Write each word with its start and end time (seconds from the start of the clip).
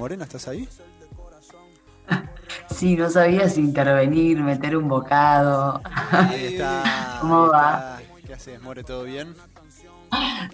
Morena, 0.00 0.24
¿estás 0.24 0.48
ahí? 0.48 0.66
Sí, 2.70 2.96
no 2.96 3.10
sabías 3.10 3.58
intervenir, 3.58 4.40
meter 4.40 4.76
un 4.76 4.88
bocado. 4.88 5.80
Ahí 6.10 6.46
está. 6.54 7.18
¿Cómo 7.20 7.48
va? 7.48 8.00
¿Qué 8.26 8.32
haces, 8.34 8.60
More? 8.62 8.82
¿Todo 8.82 9.04
bien? 9.04 9.34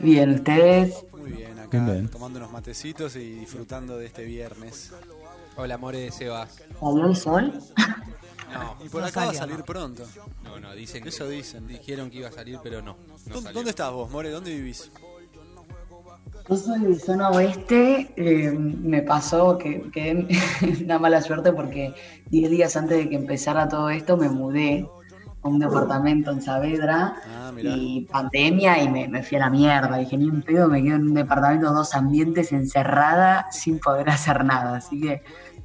Bien, 0.00 0.30
¿ustedes? 0.34 1.04
Muy 1.12 1.30
bien, 1.30 1.58
acá 1.58 1.78
Bien, 1.78 2.08
tomando 2.08 2.38
unos 2.38 2.50
matecitos 2.50 3.14
y 3.16 3.30
disfrutando 3.32 3.96
de 3.96 4.06
este 4.06 4.24
viernes. 4.24 4.92
Hola, 5.56 5.78
More 5.78 5.98
de 6.00 6.10
Sebas. 6.10 6.62
¿Salió 6.80 7.06
el 7.06 7.16
sol? 7.16 7.62
No, 8.52 8.76
Y 8.84 8.88
por 8.88 9.02
No 9.02 9.06
acá 9.06 9.24
va 9.26 9.30
a 9.30 9.34
salir 9.34 9.58
no. 9.58 9.64
pronto. 9.64 10.04
no, 10.42 10.58
no, 10.58 10.74
dicen 10.74 11.02
que 11.02 11.10
Eso 11.10 11.28
dicen. 11.28 11.66
dijeron 11.66 12.10
que 12.10 12.18
iba 12.18 12.28
a 12.28 12.32
salir, 12.32 12.58
pero 12.62 12.82
no. 12.82 12.96
no 12.96 13.16
¿Dónde, 13.26 13.40
salió. 13.42 13.52
dónde 13.52 13.70
estás 13.70 13.92
vos, 13.92 14.10
More? 14.10 14.30
¿Dónde 14.30 14.50
vivís? 14.54 14.90
Yo 16.48 16.56
soy 16.56 16.80
de 16.80 16.94
zona 16.98 17.30
oeste, 17.30 18.12
eh, 18.16 18.52
me 18.52 19.02
pasó 19.02 19.58
que 19.58 19.82
quedé 19.90 20.28
una 20.84 20.98
mala 20.98 21.20
suerte 21.20 21.52
porque 21.52 21.92
10 22.30 22.50
días 22.50 22.76
antes 22.76 22.98
de 22.98 23.08
que 23.08 23.16
empezara 23.16 23.68
todo 23.68 23.90
esto 23.90 24.16
me 24.16 24.28
mudé 24.28 24.88
a 25.42 25.48
un 25.48 25.58
departamento 25.58 26.30
en 26.30 26.40
Saavedra 26.42 27.16
Ah, 27.26 27.52
y 27.60 28.02
pandemia 28.12 28.80
y 28.82 28.88
me, 28.88 29.08
me 29.08 29.22
fui 29.24 29.36
a 29.38 29.40
la 29.40 29.50
mierda. 29.50 29.96
Dije, 29.96 30.16
ni 30.16 30.26
un 30.26 30.42
pedo, 30.42 30.68
me 30.68 30.82
quedo 30.82 30.96
en 30.96 31.02
un 31.08 31.14
departamento, 31.14 31.72
dos 31.72 31.94
ambientes 31.94 32.52
encerrada 32.52 33.46
sin 33.50 33.80
poder 33.80 34.08
hacer 34.10 34.44
nada. 34.44 34.76
Así 34.76 35.00
que 35.00 35.22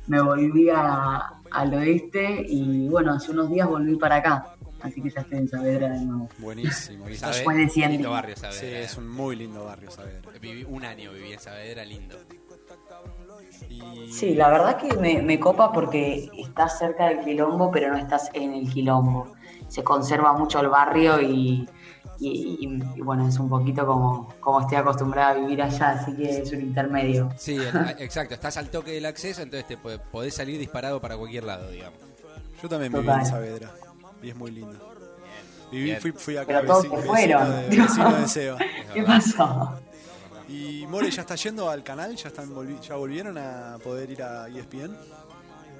me 0.07 0.19
volví 0.21 0.69
a- 0.69 1.33
al 1.51 1.73
oeste 1.75 2.43
y 2.47 2.87
bueno, 2.89 3.13
hace 3.13 3.31
unos 3.31 3.49
días 3.51 3.67
volví 3.67 3.97
para 3.97 4.15
acá. 4.17 4.45
Así 4.83 5.01
que 5.01 5.09
ya 5.09 5.21
estoy 5.21 5.37
en 5.39 5.47
Saavedra 5.47 5.89
de 5.89 6.05
nuevo. 6.05 6.29
Buenísimo. 6.39 7.07
Y 7.07 7.11
de 7.17 7.69
cien 7.69 7.91
lindo 7.91 8.11
barrio, 8.11 8.35
Sí, 8.35 8.41
Saavedra. 8.41 8.79
es 8.79 8.97
un 8.97 9.07
muy 9.09 9.35
lindo 9.35 9.65
barrio, 9.65 9.91
Saavedra. 9.91 10.31
Viví 10.39 10.63
un 10.63 10.83
año 10.85 11.11
viví 11.11 11.33
en 11.33 11.39
Saavedra, 11.39 11.85
lindo. 11.85 12.17
Y... 13.69 14.11
Sí, 14.11 14.33
la 14.35 14.49
verdad 14.49 14.77
que 14.77 14.93
me, 14.97 15.21
me 15.21 15.39
copa 15.39 15.71
porque 15.71 16.29
estás 16.37 16.77
cerca 16.79 17.07
del 17.07 17.19
quilombo, 17.23 17.71
pero 17.71 17.91
no 17.91 17.97
estás 17.97 18.29
en 18.33 18.53
el 18.53 18.69
quilombo. 18.71 19.33
Se 19.67 19.83
conserva 19.83 20.33
mucho 20.33 20.59
el 20.59 20.67
barrio 20.67 21.21
y, 21.21 21.67
y- 22.19 22.57
y- 22.59 22.83
y 22.97 23.01
bueno, 23.01 23.27
es 23.27 23.37
un 23.39 23.49
poquito 23.49 23.85
como, 23.85 24.33
como 24.39 24.61
estoy 24.61 24.77
acostumbrada 24.77 25.29
a 25.31 25.33
vivir 25.35 25.61
allá, 25.61 25.91
así 25.91 26.13
que 26.15 26.39
es 26.41 26.51
un 26.51 26.61
intermedio. 26.61 27.29
Sí, 27.37 27.57
exacto. 27.99 28.33
Estás 28.33 28.57
al 28.57 28.69
toque 28.69 28.91
del 28.91 29.05
acceso, 29.05 29.41
entonces 29.41 29.67
te 29.67 29.77
po- 29.77 29.97
podés 30.11 30.33
salir 30.35 30.57
disparado 30.59 30.99
para 30.99 31.15
cualquier 31.17 31.45
lado, 31.45 31.69
digamos. 31.71 31.99
Yo 32.61 32.69
también 32.69 32.91
viví 32.91 33.07
en 33.09 33.25
Saavedra. 33.25 33.71
Y 34.21 34.29
es 34.29 34.35
muy 34.35 34.51
lindo. 34.51 34.77
Viví, 35.71 35.95
fui, 35.95 36.11
fui 36.11 36.35
acá 36.37 36.47
Pero 36.47 36.65
todos 36.67 36.83
vecino, 36.83 37.01
se 37.01 37.07
fueron. 37.07 37.69
de, 37.69 38.21
de 38.21 38.27
Seba. 38.27 38.57
¿Qué 38.93 39.03
pasó? 39.03 39.79
Y 40.49 40.85
More, 40.87 41.09
¿ya 41.09 41.21
está 41.21 41.35
yendo 41.35 41.69
al 41.69 41.81
canal? 41.81 42.13
¿Ya, 42.15 42.27
están 42.27 42.53
volvi- 42.53 42.79
¿Ya 42.81 42.95
volvieron 42.95 43.37
a 43.37 43.77
poder 43.83 44.09
ir 44.11 44.21
a 44.21 44.47
ESPN? 44.49 44.91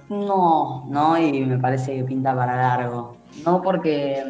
No, 0.10 0.86
no, 0.90 1.18
y 1.18 1.46
me 1.46 1.58
parece 1.58 1.96
que 1.96 2.04
pinta 2.04 2.36
para 2.36 2.56
largo. 2.56 3.18
No 3.46 3.62
porque 3.62 4.24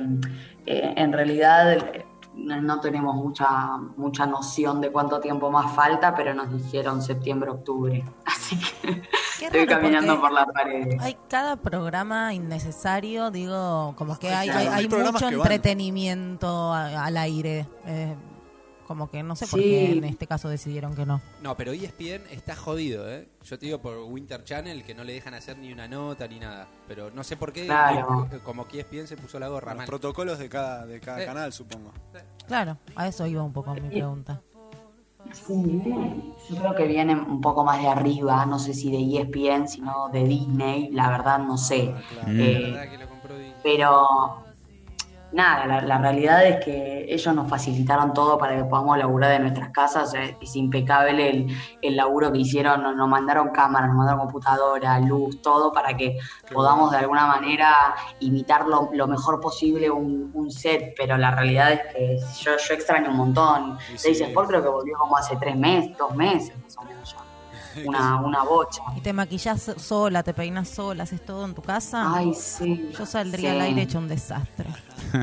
eh, 0.66 0.94
en 0.96 1.14
realidad 1.14 1.74
eh, 1.74 2.06
no 2.36 2.80
tenemos 2.80 3.16
mucha, 3.16 3.78
mucha 3.98 4.26
noción 4.26 4.82
de 4.82 4.92
cuánto 4.92 5.20
tiempo 5.20 5.50
más 5.52 5.76
falta, 5.76 6.16
pero 6.16 6.34
nos 6.34 6.52
dijeron 6.52 7.02
septiembre-octubre. 7.02 8.04
Así 8.26 8.58
que 8.60 9.02
Qué 9.42 9.46
estoy 9.48 9.66
raro, 9.66 9.82
caminando 9.82 10.22
por 10.22 10.32
las 10.32 10.46
paredes. 10.54 11.02
Hay 11.02 11.18
cada 11.28 11.56
programa 11.56 12.34
innecesario, 12.34 13.32
digo, 13.32 13.96
como 13.98 14.18
que 14.20 14.30
hay, 14.34 14.48
Claro, 14.50 14.60
hay, 14.62 14.68
hay 14.68 14.74
hay 14.84 14.88
programas 14.88 15.22
mucho 15.22 15.30
que 15.30 15.36
entretenimiento 15.36 16.74
a- 16.74 17.06
al 17.06 17.18
aire. 17.18 17.66
eh, 17.86 18.16
como 18.88 19.10
que 19.10 19.24
no 19.24 19.38
sé 19.38 19.48
por 19.48 19.58
qué 19.62 19.94
en 19.94 20.04
este 20.04 20.28
caso 20.28 20.50
decidieron 20.50 20.94
que 20.94 21.06
no. 21.06 21.22
No, 21.42 21.56
pero 21.56 21.72
ESPN 21.72 22.24
está 22.30 22.58
jodido, 22.58 23.10
¿eh? 23.10 23.26
Yo 23.42 23.58
te 23.58 23.66
digo 23.68 23.80
por 23.80 23.98
Winter 24.00 24.44
Channel 24.44 24.84
que 24.84 24.94
no 24.94 25.06
le 25.06 25.14
dejan 25.14 25.34
hacer 25.34 25.58
ni 25.58 25.72
una 25.72 25.88
nota 25.88 26.28
ni 26.28 26.40
nada. 26.42 26.68
Pero 26.90 27.10
no 27.10 27.24
sé 27.24 27.38
por 27.38 27.54
qué, 27.54 27.66
Claro. 27.68 28.28
eh, 28.34 28.40
como 28.44 28.68
que 28.68 28.82
ESPN 28.82 29.08
se 29.08 29.16
puso 29.16 29.40
la 29.40 29.48
gorra 29.48 29.74
Los 29.76 29.86
protocolos 29.86 30.40
de 30.40 30.50
cada, 30.50 30.86
de 30.86 31.00
cada 31.00 31.24
Eh. 31.24 31.26
canal, 31.26 31.54
supongo. 31.54 31.94
Claro, 32.48 32.78
a 32.98 33.08
eso 33.08 33.26
iba 33.26 33.42
un 33.42 33.54
poco 33.54 33.74
mi 33.74 33.80
pregunta. 33.80 34.42
Sí, 35.30 36.36
yo 36.48 36.56
creo 36.58 36.76
que 36.76 36.86
vienen 36.88 37.20
un 37.20 37.42
poco 37.42 37.64
más 37.64 37.82
de 37.82 37.88
arriba, 37.88 38.46
no 38.46 38.60
sé 38.60 38.74
si 38.74 38.92
de 38.92 38.98
ESPN, 38.98 39.68
sino 39.68 40.10
de 40.12 40.26
Disney, 40.26 40.90
la 40.92 41.10
verdad 41.10 41.40
no 41.40 41.58
sé. 41.58 41.96
Claro. 42.08 42.50
La 42.50 42.60
Eh, 42.60 42.60
verdad 42.60 42.90
que 42.90 42.98
lo 42.98 43.08
compró 43.08 43.38
Disney. 43.38 43.64
pero 43.64 44.51
nada, 45.34 45.66
la, 45.66 45.82
la 45.82 45.98
realidad 45.98 46.46
es 46.46 46.64
que 46.64 47.06
ellos 47.08 47.34
nos 47.36 47.50
facilitaron 47.50 48.14
todo 48.14 48.38
para 48.38 48.56
que 48.56 48.64
podamos 48.66 48.98
laburar 48.98 49.32
de 49.32 49.40
nuestras 49.40 49.70
casas, 49.70 50.14
eh, 50.14 50.38
es 50.42 50.56
impecable 50.56 51.30
el, 51.30 51.48
el 51.82 51.96
laburo 51.96 52.32
que 52.32 52.40
hicieron, 52.40 52.84
nos, 52.84 52.96
nos 52.96 53.08
mandaron 53.08 53.50
cámaras, 53.50 53.90
nos 53.90 53.98
mandaron 53.98 54.22
computadora, 54.22 55.00
luz, 55.00 55.42
todo 55.42 55.72
para 55.72 55.96
que 55.96 56.18
podamos 56.52 56.92
de 56.92 56.98
alguna 56.98 57.28
manera 57.28 57.96
imitar 58.20 58.68
lo, 58.68 58.90
lo 58.94 59.08
mejor 59.08 59.40
posible 59.40 59.90
un, 59.90 60.32
un 60.34 60.52
set, 60.52 60.94
pero 60.98 61.18
la 61.18 61.32
realidad 61.32 61.72
es 61.72 61.82
que 61.94 62.18
yo, 62.40 62.52
yo 62.58 62.74
extraño 62.74 63.10
un 63.10 63.18
montón. 63.18 63.78
Daisy 63.90 64.16
sí. 64.16 64.24
Sport 64.24 64.50
creo 64.50 64.64
que 64.64 64.70
volvió 64.70 64.98
como 64.98 65.18
hace 65.18 65.36
tres 65.38 65.56
meses, 65.56 65.98
dos 65.98 66.16
meses 66.16 66.54
más 66.62 66.78
o 66.78 66.84
menos 66.84 67.12
ya. 67.12 67.31
Una, 67.86 68.22
una 68.22 68.44
bocha. 68.44 68.82
¿Y 68.96 69.02
te 69.02 69.14
maquillas 69.14 69.74
sola, 69.78 70.24
te 70.24 70.34
peinas 70.34 70.70
sola, 70.70 71.04
haces 71.04 71.24
todo 71.26 71.46
en 71.46 71.54
tu 71.54 71.62
casa? 71.62 72.14
Ay, 72.16 72.34
sí. 72.34 72.90
Yo 72.98 73.06
saldría 73.06 73.52
sí. 73.52 73.56
al 73.56 73.62
aire 73.62 73.82
hecho 73.84 73.98
un 74.00 74.08
desastre. 74.08 74.68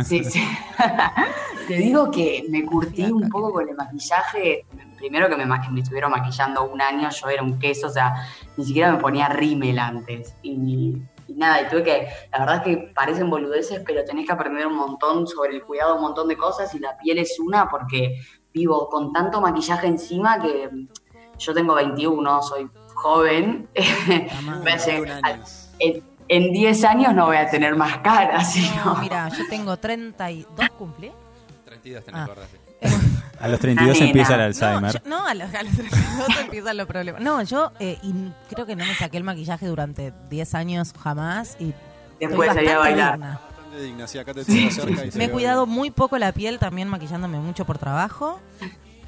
Sí, 0.05 0.25
sí. 0.25 0.43
Te 1.69 1.75
digo 1.75 2.11
que 2.11 2.47
me 2.49 2.65
curtí 2.65 3.03
un 3.05 3.29
poco 3.29 3.53
con 3.53 3.69
el 3.69 3.75
maquillaje. 3.77 4.65
Primero 4.97 5.29
que 5.29 5.37
me, 5.37 5.45
ma- 5.47 5.69
me 5.71 5.81
estuvieron 5.81 6.11
maquillando 6.11 6.65
un 6.65 6.81
año, 6.81 7.09
yo 7.11 7.29
era 7.29 7.43
un 7.43 7.59
queso, 7.59 7.89
o 7.89 7.91
sea, 7.91 8.15
ni 8.57 8.65
siquiera 8.65 8.91
me 8.93 8.99
ponía 8.99 9.29
rímel 9.29 9.79
antes. 9.79 10.35
Y, 10.43 10.97
y 11.29 11.35
nada, 11.35 11.63
y 11.63 11.69
tuve 11.69 11.83
que, 11.85 12.09
la 12.33 12.39
verdad 12.41 12.57
es 12.57 12.63
que 12.63 12.93
parecen 12.95 13.29
boludeces, 13.31 13.83
pero 13.87 14.03
tenés 14.05 14.27
que 14.27 14.33
aprender 14.33 14.67
un 14.67 14.77
montón 14.77 15.27
sobre 15.27 15.55
el 15.57 15.63
cuidado, 15.63 15.97
un 15.97 16.03
montón 16.03 16.27
de 16.29 16.37
cosas, 16.37 16.75
y 16.75 16.79
la 16.79 16.97
piel 16.97 17.19
es 17.19 17.39
una 17.39 17.69
porque 17.69 18.19
vivo 18.53 18.89
con 18.89 19.13
tanto 19.13 19.41
maquillaje 19.41 19.87
encima 19.87 20.41
que 20.41 20.71
yo 21.39 21.55
tengo 21.55 21.75
21, 21.75 22.43
soy 22.43 22.69
joven. 22.95 23.69
madre. 24.45 24.61
Me 24.65 24.73
hace- 24.73 25.01
21 25.01 25.21
años. 25.27 25.71
en, 25.79 26.03
en 26.29 26.53
10 26.53 26.85
años 26.85 27.15
no 27.15 27.27
voy 27.27 27.37
a 27.37 27.49
tener 27.51 27.75
más 27.77 27.99
cara, 27.99 28.45
¿sí? 28.45 28.71
No, 28.85 28.97
mira, 28.97 29.29
yo 29.31 29.47
tengo 29.49 29.77
32, 29.77 30.69
¿cumplí? 30.71 31.11
32 31.65 32.05
te 32.05 32.11
Ah. 32.15 32.25
acordás. 32.25 32.49
A 33.41 33.47
los 33.47 33.61
32 33.61 33.95
Nena. 33.95 34.07
empieza 34.07 34.33
el 34.35 34.39
No, 34.41 34.45
Alzheimer. 34.47 34.93
yo- 34.95 35.01
no, 35.09 35.27
a 35.27 35.33
los, 35.35 35.55
a 35.55 35.63
los 35.63 35.73
32 35.77 36.29
empiezan 36.41 36.77
los 36.77 36.87
problemas. 36.89 37.21
No, 37.23 37.41
yo 37.43 37.71
eh, 37.79 37.97
y 38.03 38.13
creo 38.53 38.67
que 38.67 38.75
no 38.75 38.85
me 38.85 38.95
saqué 38.97 39.17
el 39.17 39.23
maquillaje 39.25 39.67
durante 39.67 40.13
10 40.29 40.55
años 40.57 40.93
jamás 41.01 41.57
y 41.61 41.73
Después 42.19 42.53
salí 42.53 42.67
a 42.69 42.79
bailar. 42.79 43.13
digna. 43.15 43.41
Digna, 43.81 44.07
sí, 44.09 44.19
acá 44.19 44.35
te 44.35 44.45
tengo 44.45 44.71
cerca 44.73 45.05
y 45.07 45.17
Me 45.17 45.27
he 45.27 45.31
cuidado 45.31 45.67
bien. 45.67 45.77
muy 45.79 45.91
poco 45.93 46.19
la 46.19 46.33
piel, 46.33 46.59
también 46.59 46.89
maquillándome 46.89 47.39
mucho 47.39 47.65
por 47.65 47.79
trabajo. 47.79 48.41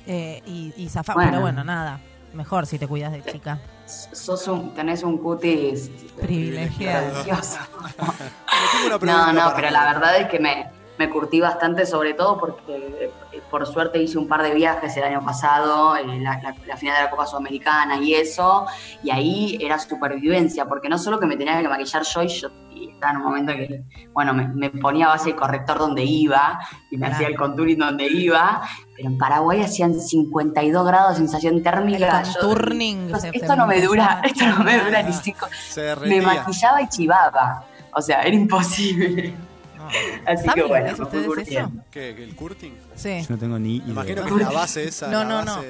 eh, 0.07 0.43
y, 0.47 0.73
y 0.77 0.87
zafa- 0.89 1.15
Bueno. 1.15 1.31
pero 1.31 1.41
bueno, 1.43 1.65
nada. 1.65 1.99
Mejor 2.33 2.67
si 2.67 2.79
te 2.79 2.87
cuidas 2.87 3.13
de 3.13 3.23
chica. 3.25 3.59
Sos 3.87 4.47
un, 4.49 4.73
tenés 4.75 5.03
un 5.03 5.19
cutis 5.19 5.91
Privilegiado. 6.21 7.23
una 8.87 8.99
pregunta 8.99 9.33
No, 9.33 9.33
no, 9.33 9.53
pero 9.57 9.71
la 9.71 9.85
verdad 9.93 10.17
es 10.21 10.29
que 10.29 10.39
me, 10.39 10.71
me 10.99 11.11
curtí 11.11 11.41
bastante, 11.41 11.85
sobre 11.87 12.15
todo 12.15 12.39
porque 12.39 13.11
eh, 13.33 13.41
por 13.51 13.67
suerte 13.67 14.01
hice 14.01 14.17
un 14.19 14.29
par 14.29 14.43
de 14.43 14.55
viajes 14.55 14.97
el 14.97 15.03
año 15.05 15.25
pasado, 15.25 15.97
eh, 15.97 16.05
la, 16.21 16.41
la- 16.41 16.55
la 16.67 16.77
final 16.77 16.97
de 16.99 17.03
la 17.05 17.11
Copa 17.11 17.27
Sudamericana 17.27 17.97
y 17.97 18.15
eso, 18.15 18.67
y 19.03 19.11
ahí 19.11 19.59
era 19.61 19.79
supervivencia, 19.79 20.67
porque 20.67 20.89
no 20.89 20.99
solo 20.99 21.19
que 21.19 21.27
me 21.27 21.37
tenía 21.37 21.61
que 21.61 21.69
maquillar 21.69 22.05
yo 22.05 22.23
y 22.23 22.29
yo 22.29 22.49
y 22.71 22.90
estaba 23.01 23.13
en 23.13 23.17
un 23.19 23.25
momento 23.25 23.53
que, 23.55 23.83
bueno, 24.13 24.35
me, 24.35 24.47
me 24.49 24.71
ponía 24.71 25.09
base 25.09 25.31
y 25.31 25.33
corrector 25.33 25.79
donde 25.79 26.05
iba 26.05 26.61
y 26.91 26.97
me 26.97 27.01
Claro. 27.07 27.15
hacía 27.15 27.29
el 27.29 27.37
contouring 27.37 27.79
donde 27.79 28.07
iba, 28.07 28.63
pero 28.95 29.09
en 29.09 29.17
Paraguay 29.19 29.63
hacían 29.63 29.99
52 29.99 30.87
grados 30.87 31.13
de 31.13 31.17
sensación 31.17 31.63
térmica. 31.63 32.21
El 32.21 32.27
yo- 32.27 32.33
contourning 32.41 33.07
esto, 33.07 33.21
se- 33.21 33.29
esto 33.33 33.47
se 33.47 33.57
no 33.57 33.67
me 33.67 33.81
dura, 33.81 34.21
esto 34.25 34.47
no 34.47 34.63
me 34.65 34.79
dura 34.79 35.03
ni 35.03 35.13
cinco. 35.15 35.47
Se 35.69 35.97
Me 35.97 36.21
maquillaba 36.21 36.83
y 36.83 36.89
chivaba. 36.89 37.65
O 37.95 38.03
sea, 38.03 38.21
era 38.23 38.37
imposible. 38.37 39.35
No. 39.77 39.89
Así 40.27 40.45
¿Saben 40.45 40.63
que 40.63 40.69
bueno, 40.69 40.93
ustedes 40.93 41.25
eso? 41.25 41.35
curtiendo. 41.35 41.83
¿Qué? 41.91 42.11
¿El 42.11 42.37
curting? 42.37 42.75
Sí. 42.95 43.23
Yo 43.23 43.27
no 43.31 43.39
tengo 43.39 43.59
ni 43.59 43.77
idea. 43.77 43.89
imagino 43.89 44.25
que 44.25 44.31
es 44.35 44.37
la 44.37 44.51
base 44.51 44.85
esa. 44.85 45.09
No, 45.09 45.25
la 45.25 45.25
no, 45.25 45.43
no. 45.43 45.63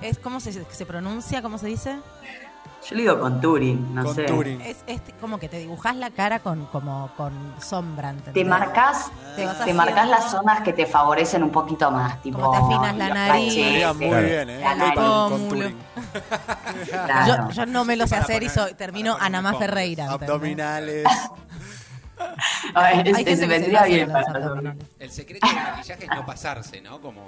Es 0.00 0.18
como 0.18 0.38
se, 0.38 0.52
se 0.52 0.86
pronuncia, 0.86 1.42
¿cómo 1.42 1.58
se 1.58 1.66
dice? 1.66 1.98
Yo 2.88 2.94
le 2.96 3.02
digo 3.02 3.18
contouring, 3.20 3.94
no 3.94 4.14
sé. 4.14 4.24
Contouring. 4.24 4.60
Es, 4.62 4.78
es 4.86 5.00
como 5.20 5.38
que 5.38 5.48
te 5.48 5.58
dibujas 5.58 5.94
la 5.96 6.10
cara 6.10 6.38
con 6.38 6.66
como 6.66 7.10
con 7.16 7.32
sombra, 7.60 8.10
¿entendés? 8.10 8.34
Te 8.34 8.44
marcas, 8.48 9.10
Te 9.36 9.46
te 9.64 9.74
marcas 9.74 10.08
las 10.08 10.30
zonas 10.30 10.60
que 10.62 10.72
te 10.72 10.86
favorecen 10.86 11.42
un 11.42 11.50
poquito 11.50 11.90
más, 11.90 12.22
tipo. 12.22 12.38
Como 12.38 12.52
te 12.52 12.56
afinas 12.58 12.96
la 12.96 13.08
nariz. 13.14 13.52
Sería 13.52 13.88
cachetes, 13.88 13.96
muy 13.98 14.08
Claro. 14.08 14.26
bien, 14.26 14.50
¿eh? 14.50 14.60
La 14.60 14.72
Estoy 14.72 14.92
para 14.92 15.10
un 15.26 15.30
nariz. 15.30 15.48
contouring. 15.48 15.76
claro. 16.84 17.48
Yo, 17.48 17.50
yo 17.50 17.66
no 17.66 17.84
me 17.84 17.96
lo 17.96 18.06
sé 18.06 18.16
hacer 18.16 18.42
y 18.42 18.48
soy, 18.48 18.74
termino 18.74 19.16
Anamá 19.20 19.50
hombros. 19.50 19.68
Ferreira. 19.68 20.04
¿entendés? 20.04 20.28
Abdominales. 20.30 21.04
Ay, 22.74 22.94
Hay 22.94 22.98
es- 23.00 23.04
gente 23.04 23.24
que 23.24 23.36
se 23.36 23.46
vendría 23.46 23.82
bien 23.84 24.06
con 24.06 24.14
los 24.14 24.24
para 24.26 24.38
los 24.38 24.48
abdominales. 24.48 24.84
El 24.98 25.10
secreto 25.10 25.46
del 25.46 25.56
maquillaje 25.56 26.04
es 26.04 26.10
no 26.10 26.24
pasarse, 26.26 26.80
¿no? 26.80 27.00
Como 27.00 27.22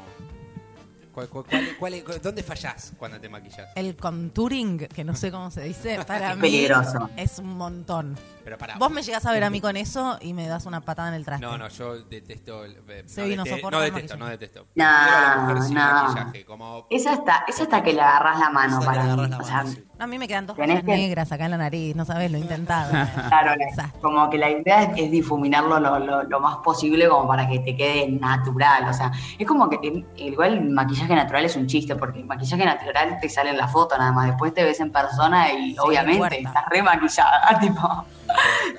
¿Cuál- 1.13 1.29
cuál- 1.29 1.45
cuál- 1.45 1.77
cuál 1.79 1.95
es- 1.95 2.23
¿Dónde 2.23 2.43
fallás 2.43 2.93
cuando 2.99 3.21
te 3.21 3.29
maquillas? 3.29 3.69
El 3.75 3.97
contouring, 3.97 4.79
que 4.89 5.03
no 5.05 5.15
sé 5.17 5.31
cómo 5.31 5.51
se 5.51 5.63
dice, 5.63 5.99
para 6.07 6.31
Es 6.31 6.37
mí 6.37 6.43
peligroso. 6.43 7.11
es 7.17 7.39
un 7.39 7.57
montón. 7.57 8.17
Pero 8.45 8.57
pará. 8.57 8.77
Vos 8.79 8.91
me 8.91 9.03
llegás 9.03 9.27
a 9.27 9.33
ver 9.33 9.45
a 9.45 9.51
mí 9.51 9.61
con 9.61 9.77
eso 9.77 10.19
y 10.21 10.33
me 10.33 10.47
das 10.47 10.67
una 10.67 10.81
patada 10.81 11.09
en 11.09 11.15
el 11.15 11.25
traste. 11.25 11.45
No, 11.45 11.59
no, 11.59 11.69
yo 11.69 11.99
detesto. 12.05 12.65
el- 12.65 12.79
eh, 12.89 13.05
Sí, 13.07 13.37
no 13.37 13.45
dete- 13.45 13.57
soporto 13.57 13.79
no 13.79 13.83
detesto, 13.85 14.17
no 14.17 14.27
detesto. 14.27 14.61
No, 14.75 14.85
Prefiero 14.85 15.17
a 15.17 15.21
la 15.21 15.37
mujer 15.43 15.63
sin 15.65 15.75
no. 15.75 15.81
maquillaje. 16.05 16.45
Como, 16.45 16.87
Es 16.91 17.07
hasta, 17.07 17.45
es 17.49 17.61
hasta 17.61 17.83
que 17.83 17.93
le 17.93 18.01
agarras 18.01 18.39
la 18.39 18.51
mano 18.51 18.81
para 18.81 19.03
mí. 19.05 19.11
agarrás 19.11 19.31
la 19.31 19.39
O 19.39 19.45
sea, 19.45 19.57
mano, 19.57 19.71
sí. 19.71 19.85
No, 20.01 20.05
a 20.05 20.07
mí 20.07 20.19
me 20.19 20.27
quedan 20.27 20.47
dos 20.47 20.57
que- 20.57 20.67
negras 20.67 21.31
acá 21.31 21.45
en 21.45 21.51
la 21.51 21.59
nariz, 21.59 21.95
no 21.95 22.07
sabes, 22.07 22.31
lo 22.31 22.39
he 22.39 22.41
intentado. 22.41 22.91
Claro, 23.29 23.53
como 24.01 24.31
que 24.31 24.39
la 24.39 24.49
idea 24.49 24.85
es, 24.85 24.91
es 24.99 25.11
difuminarlo 25.11 25.79
lo, 25.79 25.99
lo- 25.99 26.23
lo 26.23 26.41
más 26.41 26.57
posible 26.65 27.07
como 27.07 27.29
para 27.29 27.47
que 27.47 27.59
te 27.59 27.77
quede 27.77 28.09
natural. 28.11 28.89
O 28.89 28.95
sea, 28.95 29.13
es 29.39 29.47
como 29.47 29.69
que 29.69 29.77
el- 29.87 30.07
igual 30.17 30.55
el 30.55 30.71
maquillaje 30.71 31.15
natural 31.15 31.45
es 31.45 31.55
un 31.57 31.67
chiste, 31.67 31.97
porque 31.97 32.21
el 32.21 32.25
maquillaje 32.25 32.65
natural 32.65 33.19
te 33.21 33.29
sale 33.29 33.51
en 33.51 33.59
la 33.59 33.69
foto 33.69 33.99
nada 33.99 34.11
más. 34.11 34.27
Después 34.29 34.55
te 34.55 34.65
ves 34.65 34.81
en 34.81 34.91
persona 34.91 35.53
y 35.53 35.73
Sí, 35.73 35.77
obviamente 35.79 36.39
estás 36.39 36.65
re 36.71 36.83
maquillada, 36.83 37.59
tipo. 37.61 38.05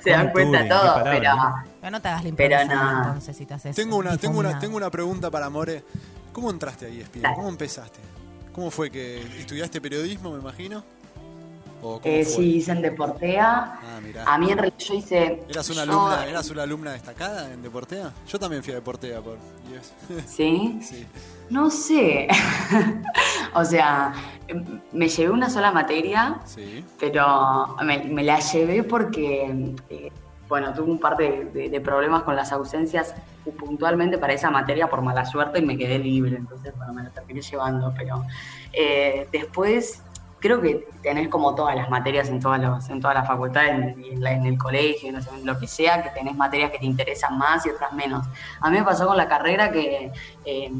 Se 0.02 0.10
dan 0.10 0.30
cuenta 0.32 0.66
todo, 0.68 1.04
pero. 1.04 1.18
palabra, 1.18 1.64
Pero 1.80 1.90
no 1.92 2.00
te 2.02 2.08
hagas 2.08 2.24
la 2.24 2.30
Pero 2.36 2.54
improvisada 2.62 2.92
no. 2.94 2.98
entonces 3.06 3.36
si 3.36 3.46
te 3.46 3.54
haces 3.54 3.76
Tengo 3.76 3.96
una, 3.96 4.16
tengo 4.16 4.40
una, 4.40 4.58
tengo 4.58 4.76
una 4.76 4.90
pregunta 4.90 5.30
para 5.30 5.48
More. 5.50 5.84
¿Cómo 6.32 6.50
entraste 6.50 6.86
ahí? 6.86 7.06
Dale. 7.14 7.36
¿Cómo 7.36 7.48
empezaste? 7.48 8.00
¿Cómo 8.52 8.72
fue 8.72 8.90
que 8.90 9.20
estudiaste 9.38 9.80
periodismo, 9.80 10.32
me 10.32 10.40
imagino? 10.40 10.82
¿O 11.84 12.00
cómo 12.00 12.14
Eh, 12.14 12.24
sí, 12.24 12.56
hice 12.56 12.72
en 12.72 12.80
Deportea. 12.82 13.80
Ah, 13.82 14.00
mirá. 14.02 14.24
A 14.24 14.38
mí 14.38 14.50
en 14.50 14.58
realidad 14.58 14.78
yo 14.78 14.94
hice. 14.94 15.42
¿Eras 15.48 15.68
una, 15.70 15.84
yo- 15.84 15.90
alumna, 15.92 16.26
¿Eras 16.26 16.50
una 16.50 16.62
alumna 16.62 16.92
destacada 16.92 17.52
en 17.52 17.60
Deportea? 17.62 18.12
Yo 18.28 18.38
también 18.38 18.62
fui 18.62 18.72
a 18.72 18.76
Deportea 18.76 19.20
por 19.20 19.36
yes. 19.70 19.92
¿Sí? 20.26 20.78
sí. 20.82 21.06
No 21.50 21.70
sé. 21.70 22.28
o 23.54 23.64
sea, 23.64 24.12
me 24.92 25.08
llevé 25.08 25.30
una 25.30 25.50
sola 25.50 25.72
materia, 25.72 26.40
Sí. 26.44 26.84
pero 26.98 27.76
me, 27.82 27.98
me 28.04 28.22
la 28.22 28.38
llevé 28.38 28.84
porque, 28.84 29.74
eh, 29.90 30.12
bueno, 30.48 30.72
tuve 30.72 30.90
un 30.90 30.98
par 30.98 31.16
de, 31.16 31.46
de- 31.52 31.68
de 31.68 31.80
problemas 31.80 32.22
con 32.22 32.36
las 32.36 32.52
ausencias 32.52 33.14
puntualmente 33.58 34.18
para 34.18 34.32
esa 34.34 34.50
materia 34.50 34.88
por 34.88 35.02
mala 35.02 35.24
suerte 35.26 35.58
y 35.58 35.62
me 35.62 35.76
quedé 35.76 35.98
libre, 35.98 36.36
entonces, 36.36 36.72
bueno, 36.76 36.92
me 36.92 37.02
la 37.02 37.10
terminé 37.10 37.40
llevando, 37.42 37.92
pero 37.96 38.22
eh, 38.72 39.26
después 39.32 40.00
creo 40.42 40.60
que 40.60 40.86
tenés 41.02 41.28
como 41.28 41.54
todas 41.54 41.74
las 41.74 41.88
materias 41.88 42.28
en 42.28 42.40
todas, 42.40 42.60
las 42.60 42.90
en 42.90 43.00
todas 43.00 43.16
las 43.16 43.26
facultades, 43.26 43.70
en, 43.70 44.04
en, 44.04 44.26
en 44.26 44.46
el 44.46 44.58
colegio, 44.58 45.22
sé, 45.22 45.30
en 45.34 45.46
lo 45.46 45.58
que 45.58 45.66
sea, 45.66 46.02
que 46.02 46.10
tenés 46.10 46.34
materias 46.36 46.70
que 46.70 46.78
te 46.78 46.84
interesan 46.84 47.38
más 47.38 47.64
y 47.64 47.70
otras 47.70 47.92
menos. 47.94 48.26
A 48.60 48.68
mí 48.68 48.76
me 48.78 48.84
pasó 48.84 49.06
con 49.06 49.16
la 49.16 49.28
carrera 49.28 49.72
que... 49.72 50.12
eh, 50.44 50.72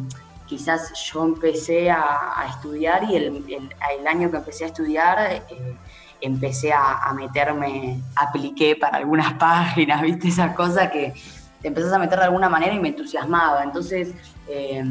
quizás 0.53 0.93
yo 1.11 1.25
empecé 1.25 1.91
a, 1.91 2.44
estudiar 2.50 3.05
y 3.05 3.17
el, 3.17 3.43
el- 3.49 4.06
año 4.06 4.31
que 4.31 4.37
empecé 4.37 4.64
a 4.64 4.67
estudiar 4.67 5.17
eh, 5.49 5.76
empecé 6.20 6.75
a, 6.75 7.11
meterme, 7.14 8.03
apliqué 8.17 8.76
para 8.76 8.99
algunas 8.99 9.32
páginas, 9.38 10.03
viste, 10.03 10.29
esas 10.29 10.55
cosas 10.55 10.91
que 10.91 11.14
te 11.62 11.69
empezás 11.69 11.93
a 11.94 11.99
meter 11.99 12.19
de 12.19 12.26
alguna 12.26 12.50
manera 12.50 12.75
y 12.75 12.81
me 12.81 12.88
entusiasmaba. 12.88 13.62
Entonces, 13.64 14.12
eh, 14.47 14.85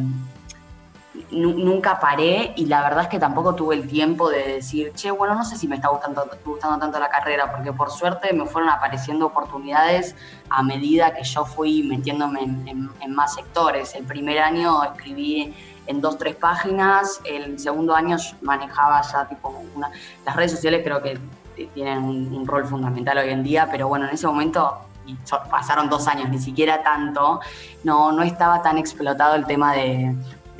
nunca 1.31 1.99
paré 1.99 2.53
y 2.55 2.65
la 2.67 2.81
verdad 2.81 3.03
es 3.03 3.09
que 3.09 3.19
tampoco 3.19 3.53
tuve 3.53 3.75
el 3.75 3.87
tiempo 3.87 4.29
de 4.29 4.55
decir, 4.55 4.93
che, 4.93 5.11
bueno, 5.11 5.35
no 5.35 5.43
sé 5.43 5.57
si 5.57 5.67
me 5.67 5.75
está 5.75 5.89
gustando, 5.89 6.25
gustando 6.45 6.79
tanto 6.79 6.99
la 6.99 7.09
carrera, 7.09 7.51
porque 7.51 7.73
por 7.73 7.91
suerte 7.91 8.33
me 8.33 8.45
fueron 8.45 8.69
apareciendo 8.69 9.25
oportunidades 9.25 10.15
a 10.49 10.63
medida 10.63 11.13
que 11.13 11.23
yo 11.23 11.45
fui 11.45 11.83
metiéndome 11.83 12.43
en, 12.43 13.13
más 13.13 13.35
sectores. 13.35 13.93
El 13.95 14.05
primer 14.05 14.39
año 14.39 14.83
escribí 14.83 15.53
en 15.87 15.99
dos, 15.99 16.17
tres 16.17 16.35
páginas, 16.35 17.19
el 17.25 17.59
segundo 17.59 17.93
año 17.93 18.15
manejaba 18.41 19.01
ya 19.01 19.27
tipo 19.27 19.53
una... 19.75 19.91
Las 20.25 20.35
redes 20.35 20.51
sociales 20.51 20.81
creo 20.83 21.01
que 21.01 21.19
tienen 21.73 22.03
un, 22.03 22.47
rol 22.47 22.65
fundamental 22.65 23.17
hoy 23.17 23.29
en 23.29 23.43
día, 23.43 23.67
pero 23.69 23.89
bueno, 23.89 24.07
en 24.07 24.13
ese 24.13 24.27
momento 24.27 24.77
y 25.05 25.17
pasaron 25.49 25.89
dos 25.89 26.07
años, 26.07 26.29
ni 26.29 26.39
siquiera 26.39 26.83
tanto, 26.83 27.41
no, 27.83 28.11
no 28.11 28.21
estaba 28.21 28.61
tan 28.61 28.77
explotado 28.77 29.35
el 29.35 29.45
tema 29.45 29.73
de, 29.73 30.15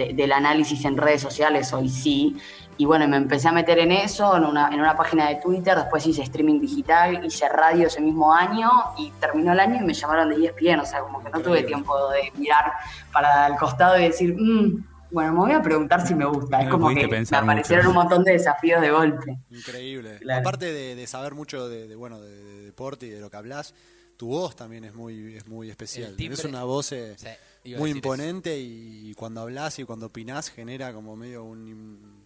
de- 0.08 0.14
del 0.14 0.32
análisis 0.32 0.84
en 0.86 0.98
redes 0.98 1.22
sociales, 1.22 1.72
hoy 1.74 1.90
sí. 1.90 2.38
Y 2.78 2.86
bueno, 2.86 3.08
me 3.08 3.18
empecé 3.18 3.48
a 3.48 3.52
meter 3.52 3.78
en 3.80 3.92
eso, 3.92 4.36
en 4.36 4.44
una, 4.46 4.70
en 4.74 4.80
una 4.80 4.96
página 4.96 5.28
de 5.30 5.36
Twitter, 5.36 5.76
después 5.76 6.06
hice 6.08 6.24
streaming 6.24 6.60
digital, 6.60 7.24
hice 7.26 7.48
radio 7.50 7.88
ese 7.88 8.02
mismo 8.02 8.34
año 8.34 8.70
y 8.98 9.12
terminó 9.20 9.54
el 9.54 9.60
año 9.60 9.76
y 9.82 9.86
me 9.86 9.94
llamaron 9.94 10.30
de 10.30 10.36
ESPN, 10.48 10.80
o 10.80 10.86
sea, 10.86 11.02
como 11.02 11.24
que 11.24 11.30
no 11.30 11.40
tuve 11.42 11.64
tiempo 11.64 11.96
de 12.10 12.32
mirar 12.40 12.72
para 13.14 13.48
el 13.48 13.56
costado 13.58 14.00
y 14.00 14.04
decir, 14.04 14.36
"Mm, 14.36 14.84
bueno, 15.12 15.34
me 15.34 15.40
voy 15.40 15.52
a 15.52 15.62
preguntar 15.62 16.08
si 16.08 16.16
me 16.16 16.26
gusta. 16.26 16.58
No 16.58 16.64
es 16.64 16.70
como 16.70 16.88
que 16.90 17.06
me 17.08 17.18
aparecieron 17.38 17.86
mucho. 17.86 17.90
un 17.90 17.96
montón 18.04 18.24
de 18.24 18.32
desafíos 18.32 18.82
de 18.82 18.90
golpe. 18.92 19.38
Increíble. 19.52 20.18
Claro. 20.22 20.40
Aparte 20.42 20.72
de, 20.74 20.96
de 20.96 21.06
saber 21.08 21.36
mucho 21.36 21.68
de, 21.68 21.88
de, 21.88 21.96
bueno 21.96 22.20
de, 22.22 22.32
de 22.44 22.62
deporte 22.66 23.06
y 23.06 23.10
de 23.10 23.20
lo 23.20 23.30
que 23.30 23.38
hablas, 23.38 23.76
tu 24.18 24.28
voz 24.30 24.56
también 24.56 24.86
es 24.86 24.96
muy 24.96 25.36
es 25.36 25.46
muy 25.48 25.70
especial. 25.70 26.16
Timbre- 26.16 26.40
Es 26.40 26.46
una 26.46 26.64
voz 26.64 26.92
eh, 26.94 27.14
Sí, 27.18 27.28
iba 27.64 27.80
muy 27.80 27.92
imponente 27.92 28.58
y 28.60 29.14
cuando 29.16 29.42
hablas 29.42 29.78
y 29.80 29.84
cuando 29.84 30.08
opinás 30.08 30.50
genera 30.50 30.94
como 30.94 31.16
medio 31.16 31.44
un 31.44 32.22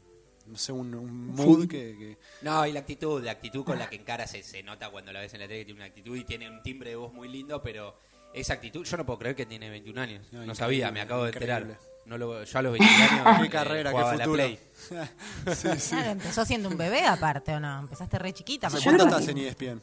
no 0.48 0.58
sé 0.58 0.72
un, 0.72 0.94
un 0.94 1.28
mood 1.36 1.68
que, 1.68 1.96
que- 1.98 2.18
No, 2.42 2.66
y 2.66 2.72
la 2.72 2.82
actitud, 2.82 3.24
la 3.24 3.32
actitud 3.32 3.64
con 3.64 3.80
la 3.80 3.90
que 3.90 3.96
encara 3.96 4.28
se, 4.28 4.44
se 4.44 4.62
nota 4.64 4.90
cuando 4.90 5.12
la 5.12 5.20
ves 5.20 5.34
en 5.34 5.40
la 5.42 5.48
tele 5.48 5.60
que 5.60 5.66
tiene 5.66 5.80
una 5.80 5.88
actitud 5.88 6.16
y 6.16 6.24
tiene 6.24 6.50
un 6.50 6.62
timbre 6.62 6.92
de 6.92 6.96
voz 6.96 7.12
muy 7.14 7.28
lindo, 7.28 7.62
pero 7.62 7.98
esa 8.34 8.54
actitud, 8.54 8.86
yo 8.86 8.98
no 8.98 9.06
puedo 9.06 9.18
creer 9.20 9.36
que 9.36 9.46
tiene 9.46 9.70
21 9.70 10.02
años. 10.02 10.28
No, 10.32 10.54
sabía, 10.54 10.92
me 10.92 11.02
acabo 11.02 11.24
de 11.24 11.30
increíble. 11.30 11.56
enterar. 11.56 11.80
No 12.06 12.18
lo, 12.20 12.44
yo 12.44 12.60
a 12.60 12.62
los 12.62 12.74
21 12.74 13.04
años 13.04 13.40
qué 13.42 13.46
eh, 13.48 13.50
carrera, 13.50 13.92
qué 13.92 14.18
futuro. 14.18 14.34
Play. 14.34 14.60
sí, 15.56 15.68
sí. 15.80 15.90
Claro, 15.96 16.12
empezó 16.12 16.46
siendo 16.46 16.70
un 16.70 16.78
bebé 16.78 17.06
aparte, 17.06 17.54
¿o 17.54 17.60
no? 17.60 17.80
Empezaste 17.80 18.20
re 18.20 18.34
chiquita. 18.34 18.70
me 18.70 18.78
¿Hace 18.78 18.84
cuánto 18.84 19.06
estás 19.06 19.28
en 19.30 19.38
ESPN? 19.40 19.82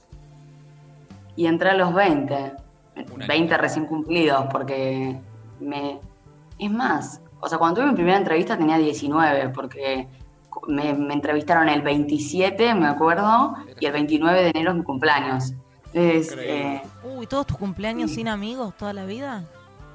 Y 1.34 1.46
entré 1.46 1.70
a 1.70 1.75
los 1.75 1.93
20, 1.93 2.34
Un 3.10 3.22
año. 3.22 3.26
20 3.26 3.56
recién 3.56 3.87
cumplidos, 3.87 4.46
porque 4.52 5.19
me... 5.60 6.00
Es 6.58 6.70
más, 6.70 7.20
o 7.40 7.49
sea, 7.49 7.58
cuando 7.58 7.81
tuve 7.81 7.90
mi 7.90 7.96
primera 7.96 8.16
entrevista 8.19 8.56
tenía 8.56 8.78
19, 8.78 9.49
porque 9.50 10.08
me, 10.69 10.94
me 10.94 11.14
entrevistaron 11.14 11.69
el 11.69 11.82
27, 11.82 12.75
me 12.75 12.87
acuerdo, 12.87 13.54
y 13.81 13.87
el 13.87 13.93
29 13.93 14.43
de 14.43 14.49
enero 14.50 14.70
es 14.70 14.76
mi 14.76 14.82
cumpleaños. 14.84 15.54
Es, 15.93 16.31
Increíble. 16.32 16.66
eh, 16.76 16.82
Uy, 17.04 17.26
¿todos 17.26 17.46
tus 17.46 17.58
cumpleaños 17.58 18.12
sin 18.12 18.28
amigos 18.28 18.75
toda 18.76 18.93
la 18.93 19.04
vida? 19.04 19.44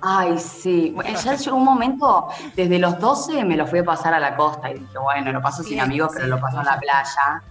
ay, 0.02 0.38
sí. 0.38 0.92
Bueno, 0.94 1.20
Ya 1.20 1.36
llegó 1.36 1.58
un 1.58 1.64
momento, 1.64 2.28
desde 2.56 2.78
los 2.80 3.00
12 3.00 3.44
me 3.46 3.58
lo 3.58 3.66
fui 3.66 3.80
a 3.80 3.84
pasar 3.84 4.14
a 4.14 4.20
la 4.20 4.36
costa 4.36 4.70
y 4.70 4.76
dije, 4.76 4.98
bueno, 5.00 5.32
lo 5.32 5.42
paso 5.42 5.64
sin 5.64 5.80
amigos, 5.80 6.12
sí, 6.12 6.18
pero 6.18 6.28
lo 6.36 6.40
paso 6.40 6.60
en 6.60 6.66
la 6.66 6.74
ya 6.76 6.80
playa. 6.80 7.44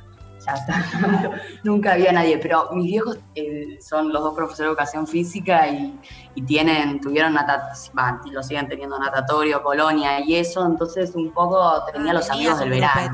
Ya 0.46 0.52
está. 0.54 1.30
Nunca 1.64 1.94
había 1.94 2.12
nadie, 2.12 2.38
pero 2.38 2.68
mis 2.72 2.86
viejos 2.86 3.18
eh, 3.34 3.78
son 3.80 4.12
los 4.12 4.22
dos 4.22 4.34
profesores 4.34 4.68
de 4.68 4.70
educación 4.70 5.06
física 5.06 5.66
y, 5.68 5.98
y 6.36 6.42
tienen, 6.42 7.00
tuvieron 7.00 7.34
natatorio, 7.34 8.32
lo 8.32 8.42
siguen 8.42 8.68
teniendo 8.68 8.98
natatorio, 8.98 9.62
colonia 9.62 10.20
y 10.20 10.36
eso, 10.36 10.64
entonces 10.64 11.14
un 11.14 11.32
poco 11.32 11.82
tenía 11.92 12.12
Ah, 12.12 12.14
los 12.14 12.30
amigos 12.30 12.58
del 12.60 12.70
verano. 12.70 13.10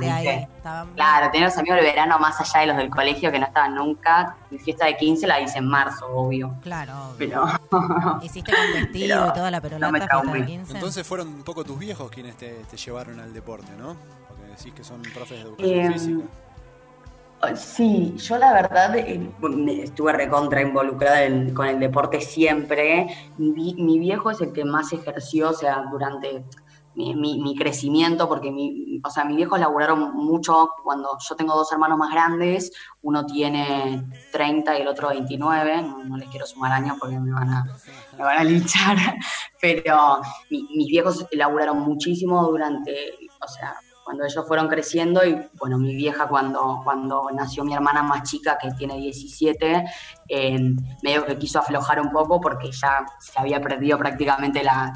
Claro, 0.94 1.30
tenía 1.32 1.46
los 1.48 1.56
amigos 1.58 1.76
del 1.76 1.86
verano 1.86 2.18
más 2.18 2.38
allá 2.40 2.60
de 2.60 2.66
los 2.66 2.76
del 2.76 2.90
colegio 2.90 3.32
que 3.32 3.38
no 3.38 3.46
estaban 3.46 3.74
nunca. 3.74 4.36
Mi 4.50 4.58
fiesta 4.58 4.86
de 4.86 4.96
15 4.96 5.26
la 5.26 5.40
hice 5.40 5.58
en 5.58 5.66
marzo, 5.68 6.06
obvio. 6.08 6.54
Claro, 6.62 6.92
obvio. 7.14 7.16
Pero 7.70 8.20
Hiciste 8.22 8.52
con 8.52 8.72
vestido 8.74 9.18
Pero 9.20 9.26
y 9.30 9.32
toda 9.32 9.50
la 9.50 9.58
no 9.58 9.62
me 9.62 9.68
perolata 9.70 9.90
fiesta 9.98 10.06
traumé. 10.20 10.40
de 10.40 10.46
15. 10.46 10.72
Entonces 10.74 11.06
fueron 11.06 11.28
un 11.28 11.42
poco 11.42 11.64
tus 11.64 11.78
viejos 11.78 12.10
quienes 12.10 12.36
te, 12.36 12.50
te 12.70 12.76
llevaron 12.76 13.18
al 13.20 13.32
deporte, 13.32 13.72
¿no? 13.78 13.96
Porque 14.28 14.44
decís 14.56 14.72
que 14.74 14.84
son 14.84 15.00
profes 15.02 15.38
de 15.38 15.40
educación 15.48 15.80
Em, 15.80 15.92
física. 15.92 16.24
Sí, 17.56 18.14
yo 18.18 18.38
la 18.38 18.52
verdad 18.52 18.94
eh, 18.96 19.34
estuve 19.82 20.12
recontra 20.12 20.62
involucrada 20.62 21.26
con 21.54 21.66
el 21.66 21.80
deporte 21.80 22.20
siempre. 22.20 23.08
Mi, 23.36 23.74
mi 23.74 23.98
viejo 23.98 24.30
es 24.30 24.40
el 24.40 24.52
que 24.52 24.64
más 24.64 24.92
ejerció, 24.92 25.50
o 25.50 25.52
sea, 25.52 25.82
durante 25.90 26.44
mi, 26.94 27.14
mi- 27.16 27.40
mi 27.42 27.56
crecimiento, 27.56 28.28
porque 28.28 28.52
mi, 28.52 29.00
o 29.04 29.10
sea, 29.10 29.24
mis 29.24 29.36
viejos 29.36 29.58
laburaron 29.58 30.14
mucho 30.14 30.68
cuando 30.84 31.18
yo 31.28 31.34
tengo 31.34 31.54
dos 31.56 31.72
hermanos 31.72 31.98
más 31.98 32.12
grandes, 32.12 32.70
uno 33.00 33.26
tiene 33.26 34.04
30 34.30 34.78
y 34.78 34.82
el 34.82 34.88
otro 34.88 35.08
29, 35.08 35.82
no, 35.82 36.16
les 36.16 36.28
quiero 36.28 36.46
sumar 36.46 36.70
años 36.72 36.96
porque 37.00 37.18
me 37.18 37.32
van 37.32 37.48
a, 37.50 37.64
me 38.16 38.22
van 38.24 38.38
a 38.38 38.44
linchar, 38.44 38.96
pero 39.60 40.20
mi- 40.48 40.68
mis 40.76 40.86
viejos 40.88 41.26
laburaron 41.32 41.80
muchísimo 41.80 42.44
durante, 42.46 42.92
o 43.40 43.48
sea, 43.48 43.74
cuando 44.04 44.24
ellos 44.24 44.44
fueron 44.46 44.68
creciendo 44.68 45.24
y 45.24 45.40
bueno, 45.54 45.78
mi 45.78 45.94
vieja 45.94 46.26
cuando, 46.28 46.80
cuando 46.84 47.28
nació 47.32 47.64
mi 47.64 47.72
hermana 47.74 48.02
más 48.02 48.28
chica 48.28 48.58
que 48.60 48.70
tiene 48.72 48.96
17, 48.96 49.84
eh, 50.28 50.58
medio 51.02 51.24
que 51.24 51.38
quiso 51.38 51.58
aflojar 51.60 52.00
un 52.00 52.10
poco 52.10 52.40
porque 52.40 52.70
ya 52.72 53.04
se 53.20 53.38
había 53.38 53.60
perdido 53.60 53.98
prácticamente 53.98 54.62
la, 54.64 54.92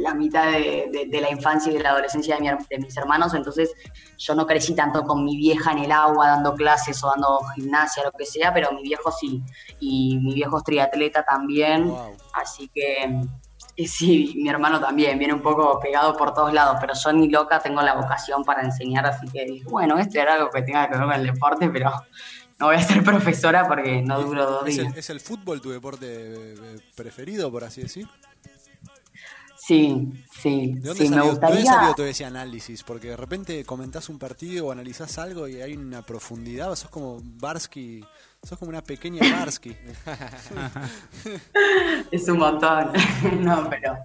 la 0.00 0.14
mitad 0.14 0.44
de, 0.50 0.90
de- 0.92 1.06
de 1.10 1.20
la 1.22 1.30
infancia 1.30 1.72
y 1.72 1.76
de 1.76 1.82
la 1.82 1.90
adolescencia 1.90 2.36
de, 2.36 2.42
mi 2.42 2.48
de 2.68 2.78
mis 2.78 2.96
hermanos, 2.98 3.32
entonces 3.34 3.72
yo 4.18 4.34
no 4.34 4.46
crecí 4.46 4.74
tanto 4.74 5.04
con 5.04 5.24
mi 5.24 5.36
vieja 5.36 5.72
en 5.72 5.78
el 5.78 5.92
agua 5.92 6.28
dando 6.28 6.54
clases 6.54 7.02
o 7.02 7.08
dando 7.08 7.38
gimnasia, 7.54 8.02
lo 8.04 8.12
que 8.12 8.26
sea, 8.26 8.52
pero 8.52 8.72
mi 8.72 8.82
viejo 8.82 9.10
sí, 9.10 9.42
y 9.80 10.18
mi 10.18 10.34
viejo 10.34 10.58
es 10.58 10.64
triatleta 10.64 11.22
también, 11.24 11.88
Wow. 11.88 12.16
Así 12.34 12.68
que 12.68 13.20
Y 13.76 13.88
sí, 13.88 14.34
mi 14.36 14.48
hermano 14.48 14.80
también, 14.80 15.18
viene 15.18 15.34
un 15.34 15.42
poco 15.42 15.80
pegado 15.80 16.16
por 16.16 16.32
todos 16.32 16.52
lados, 16.52 16.76
pero 16.80 16.94
yo 16.94 17.12
ni 17.12 17.28
loca 17.28 17.58
tengo 17.58 17.82
la 17.82 17.94
vocación 17.94 18.44
para 18.44 18.62
enseñar, 18.62 19.04
así 19.04 19.26
que 19.28 19.44
dije, 19.44 19.64
bueno, 19.68 19.98
esto 19.98 20.20
era 20.20 20.34
algo 20.34 20.50
que 20.50 20.62
tenga 20.62 20.86
que 20.88 20.96
ver 20.96 21.06
con 21.06 21.12
el 21.12 21.26
deporte, 21.26 21.68
pero 21.70 21.90
no 22.60 22.66
voy 22.66 22.76
a 22.76 22.82
ser 22.82 23.02
profesora 23.04 23.66
porque 23.66 24.00
no 24.00 24.22
duro 24.22 24.46
dos 24.46 24.68
¿Es 24.68 24.76
días. 24.76 24.92
el, 24.92 24.98
es 24.98 25.10
el 25.10 25.20
fútbol 25.20 25.60
tu 25.60 25.70
deporte 25.70 26.06
eh, 26.08 26.80
preferido, 26.94 27.50
por 27.50 27.64
así 27.64 27.82
decir? 27.82 28.06
Sí, 29.56 30.12
sí, 30.30 30.74
¿De 30.74 30.88
dónde, 30.88 31.04
sí, 31.04 31.08
me 31.08 31.16
salió, 31.16 31.32
¿de 31.34 31.40
dónde 31.40 31.56
gustaría... 31.56 31.64
salió 31.64 31.94
todo 31.94 32.06
ese 32.06 32.24
análisis? 32.26 32.84
Porque 32.84 33.08
de 33.08 33.16
repente 33.16 33.64
comentás 33.64 34.08
un 34.10 34.18
partido 34.18 34.66
o 34.66 34.72
analizás 34.72 35.16
algo 35.18 35.48
y 35.48 35.62
hay 35.62 35.74
una 35.74 36.02
profundidad, 36.02 36.74
sos 36.76 36.90
como 36.90 37.18
Barsky, 37.22 38.04
sos 38.44 38.58
como 38.58 38.70
una 38.70 38.82
pequeña 38.82 39.20
Barsky. 39.38 39.76
Es 42.10 42.28
un 42.28 42.38
montón. 42.38 42.92
no, 43.40 43.68
pero 43.70 43.96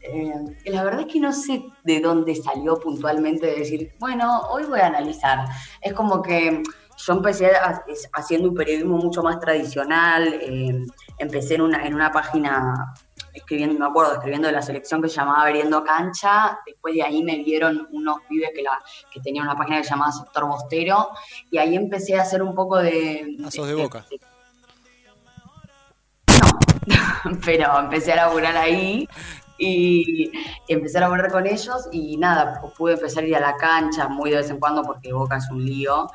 eh, 0.00 0.32
la 0.66 0.84
verdad 0.84 1.00
es 1.00 1.12
que 1.12 1.20
no 1.20 1.32
sé 1.32 1.64
de 1.84 2.00
dónde 2.00 2.34
salió 2.34 2.78
puntualmente 2.78 3.46
de 3.46 3.56
decir, 3.56 3.92
bueno, 3.98 4.40
hoy 4.50 4.64
voy 4.64 4.80
a 4.80 4.86
analizar. 4.86 5.46
Es 5.80 5.92
como 5.92 6.22
que 6.22 6.62
yo 7.06 7.12
empecé 7.14 7.54
a- 7.54 7.82
haciendo 8.14 8.48
un 8.48 8.54
periodismo 8.54 8.96
mucho 8.98 9.22
más 9.22 9.38
tradicional, 9.40 10.34
eh, 10.40 10.84
empecé 11.18 11.54
en 11.54 11.62
una, 11.62 11.84
en 11.86 11.94
una 11.94 12.10
página 12.10 12.94
escribiendo, 13.32 13.78
me 13.78 13.86
acuerdo, 13.86 14.14
escribiendo 14.14 14.48
de 14.48 14.52
la 14.52 14.62
selección 14.62 15.00
que 15.00 15.08
se 15.08 15.16
llamaba 15.16 15.44
Veriendo 15.44 15.84
Cancha, 15.84 16.58
después 16.66 16.94
de 16.94 17.02
ahí 17.02 17.22
me 17.22 17.36
vieron 17.44 17.86
unos 17.92 18.20
pibes 18.28 18.50
que, 18.54 18.62
la, 18.62 18.78
que 19.12 19.20
tenían 19.20 19.44
una 19.46 19.56
página 19.56 19.78
que 19.78 19.84
se 19.84 19.90
llamaba 19.90 20.12
Sector 20.12 20.46
Bostero, 20.46 21.10
y 21.50 21.58
ahí 21.58 21.76
empecé 21.76 22.18
a 22.18 22.22
hacer 22.22 22.42
un 22.42 22.54
poco 22.54 22.78
de... 22.78 23.36
Ah, 23.44 23.50
sos 23.50 23.68
de 23.68 23.74
Boca. 23.74 24.04
No, 26.86 27.38
pero 27.44 27.78
empecé 27.78 28.12
a 28.12 28.16
laburar 28.16 28.56
ahí 28.56 29.08
y 29.58 30.32
empecé 30.68 30.96
a 30.98 31.02
laburar 31.02 31.30
con 31.30 31.46
ellos 31.46 31.88
y 31.92 32.16
nada, 32.16 32.60
pude 32.76 32.94
empezar 32.94 33.22
a 33.24 33.26
ir 33.26 33.36
a 33.36 33.40
la 33.40 33.56
cancha 33.56 34.08
muy 34.08 34.30
de 34.30 34.38
vez 34.38 34.50
en 34.50 34.58
cuando 34.58 34.82
porque 34.82 35.12
Boca 35.12 35.36
es 35.36 35.48
un 35.50 35.64
lío. 35.64 36.08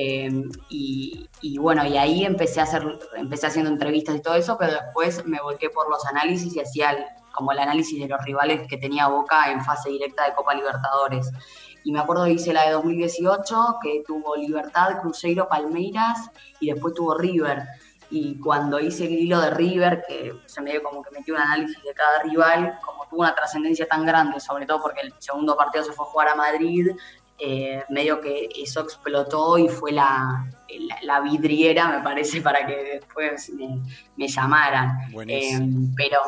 Eh, 0.00 0.30
y, 0.68 1.58
bueno, 1.58 1.84
y 1.84 1.96
ahí 1.96 2.24
empecé 2.24 2.60
a 2.60 2.62
hacer, 2.62 2.84
empecé 3.16 3.48
haciendo 3.48 3.68
entrevistas 3.68 4.14
y 4.14 4.22
todo 4.22 4.36
eso, 4.36 4.56
pero 4.56 4.70
después 4.74 5.26
me 5.26 5.40
volqué 5.40 5.70
por 5.70 5.90
los 5.90 6.06
análisis 6.06 6.54
y 6.54 6.60
hacía 6.60 6.96
como 7.32 7.50
el 7.50 7.58
análisis 7.58 7.98
de 7.98 8.06
los 8.06 8.24
rivales 8.24 8.68
que 8.68 8.76
tenía 8.76 9.08
Boca 9.08 9.50
en 9.50 9.60
fase 9.64 9.90
directa 9.90 10.24
de 10.24 10.36
Copa 10.36 10.54
Libertadores. 10.54 11.32
Y 11.82 11.90
me 11.90 11.98
acuerdo 11.98 12.26
que 12.26 12.34
hice 12.34 12.52
la 12.52 12.66
de 12.66 12.72
2018, 12.74 13.78
que 13.82 14.04
tuvo 14.06 14.36
Libertad, 14.36 15.00
Cruzeiro, 15.00 15.48
Palmeiras 15.48 16.30
y 16.60 16.70
después 16.70 16.94
tuvo 16.94 17.18
River. 17.18 17.64
Y 18.08 18.38
cuando 18.38 18.78
hice 18.78 19.04
el 19.04 19.14
hilo 19.14 19.40
de 19.40 19.50
River, 19.50 20.04
que 20.06 20.32
se 20.46 20.60
me 20.62 20.70
dio 20.70 20.82
como 20.84 21.02
que 21.02 21.10
metí 21.10 21.32
un 21.32 21.38
análisis 21.38 21.82
de 21.82 21.92
cada 21.92 22.22
rival, 22.22 22.78
como 22.84 23.04
tuvo 23.08 23.20
una 23.22 23.34
trascendencia 23.34 23.86
tan 23.88 24.06
grande, 24.06 24.38
sobre 24.38 24.64
todo 24.64 24.80
porque 24.80 25.00
el 25.00 25.14
segundo 25.18 25.56
partido 25.56 25.84
se 25.84 25.92
fue 25.92 26.06
a 26.06 26.08
jugar 26.08 26.28
a 26.28 26.34
Madrid, 26.36 26.92
eh, 27.38 27.84
medio 27.88 28.20
que 28.20 28.48
eso 28.60 28.80
explotó 28.80 29.58
y 29.58 29.68
fue 29.68 29.92
la, 29.92 30.44
la, 30.68 30.96
la 31.02 31.20
vidriera, 31.20 31.88
me 31.88 32.02
parece, 32.02 32.40
para 32.40 32.66
que 32.66 32.76
después 33.00 33.50
me, 33.50 33.80
me 34.16 34.28
llamaran. 34.28 34.98
Eh, 35.28 35.58
pero, 35.96 36.20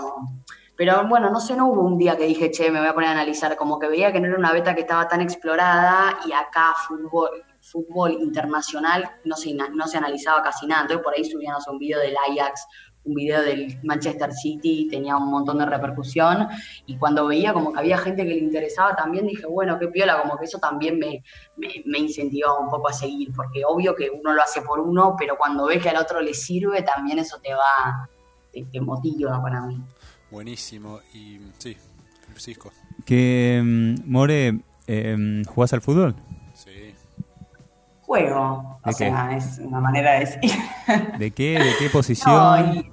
pero 0.77 1.07
bueno, 1.09 1.31
no 1.31 1.41
sé, 1.41 1.57
no 1.57 1.67
hubo 1.67 1.83
un 1.83 1.99
día 1.99 2.17
que 2.17 2.27
dije, 2.27 2.51
che, 2.51 2.71
me 2.71 2.79
voy 2.79 2.89
a 2.89 2.95
poner 2.95 3.11
a 3.11 3.13
analizar, 3.13 3.57
como 3.57 3.79
que 3.79 3.89
veía 3.89 4.13
que 4.13 4.21
no 4.21 4.29
era 4.29 4.39
una 4.39 4.53
beta 4.53 4.75
que 4.75 4.83
estaba 4.83 5.09
tan 5.09 5.21
explorada 5.21 6.19
y 6.27 6.33
acá 6.33 6.75
fútbol, 6.87 7.45
fútbol 7.61 8.13
internacional 8.13 9.11
no 9.25 9.37
se, 9.37 9.53
no 9.53 9.87
se 9.87 9.99
analizaba 9.99 10.43
casi 10.43 10.67
nada. 10.67 10.83
Entonces 10.83 11.05
por 11.05 11.15
ahí 11.15 11.25
subíamos 11.25 11.67
un 11.67 11.79
video 11.79 11.99
del 12.01 12.15
Ajax, 12.17 12.67
un 13.05 13.15
video 13.15 13.43
del 13.43 13.79
Manchester 13.83 14.33
City, 14.33 14.89
tenía 14.91 15.17
un 15.17 15.31
montón 15.31 15.59
de 15.59 15.67
repercusión. 15.67 16.49
Y 16.87 16.97
cuando 16.97 17.27
veía 17.27 17.53
como 17.53 17.73
que 17.73 17.79
había 17.79 17.99
gente 17.99 18.25
que 18.25 18.35
le 18.35 18.39
interesaba 18.41 18.95
también, 18.95 19.27
dije, 19.27 19.47
bueno, 19.47 19.79
qué 19.79 19.89
piola, 19.89 20.21
como 20.21 20.37
que 20.39 20.45
eso 20.45 20.59
también 20.59 20.99
me, 20.99 21.23
me, 21.57 21.69
me 21.87 21.99
incentivaba 21.99 22.59
un 22.59 22.69
poco 22.69 22.89
a 22.89 22.93
seguir, 22.93 23.33
porque 23.35 23.63
obvio 23.67 23.95
que 23.95 24.11
uno 24.11 24.33
lo 24.33 24.43
hace 24.43 24.63
por 24.63 24.81
uno, 24.81 25.17
pero 25.19 25.37
cuando 25.37 25.67
ves 25.67 25.83
que 25.83 25.91
al 25.91 25.97
otro 25.97 26.21
le 26.21 26.35
sirve, 26.35 26.83
también 26.83 27.19
eso 27.19 27.39
te 27.43 27.55
va, 27.55 28.09
te, 28.53 28.65
te 28.65 28.81
motiva 28.81 29.41
para 29.43 29.61
mí. 29.63 29.81
Buenísimo. 30.31 31.01
Y 31.13 31.41
sí, 31.59 31.77
Francisco. 32.27 32.73
Que, 33.05 33.61
mm, 33.63 34.11
More, 34.11 34.61
eh, 34.87 35.43
¿jugás 35.47 35.73
al 35.73 35.81
fútbol? 35.81 36.15
Juego, 38.15 38.81
o 38.85 38.93
sea, 38.93 39.37
es 39.37 39.61
una 39.61 39.79
manera 39.79 40.15
de 40.15 40.19
decir. 40.21 40.41
¿De 41.21 41.31
qué? 41.31 41.61
¿De 41.61 41.77
qué 41.79 41.89
posición? 41.91 42.35
No, 42.35 42.75
y- 42.75 42.91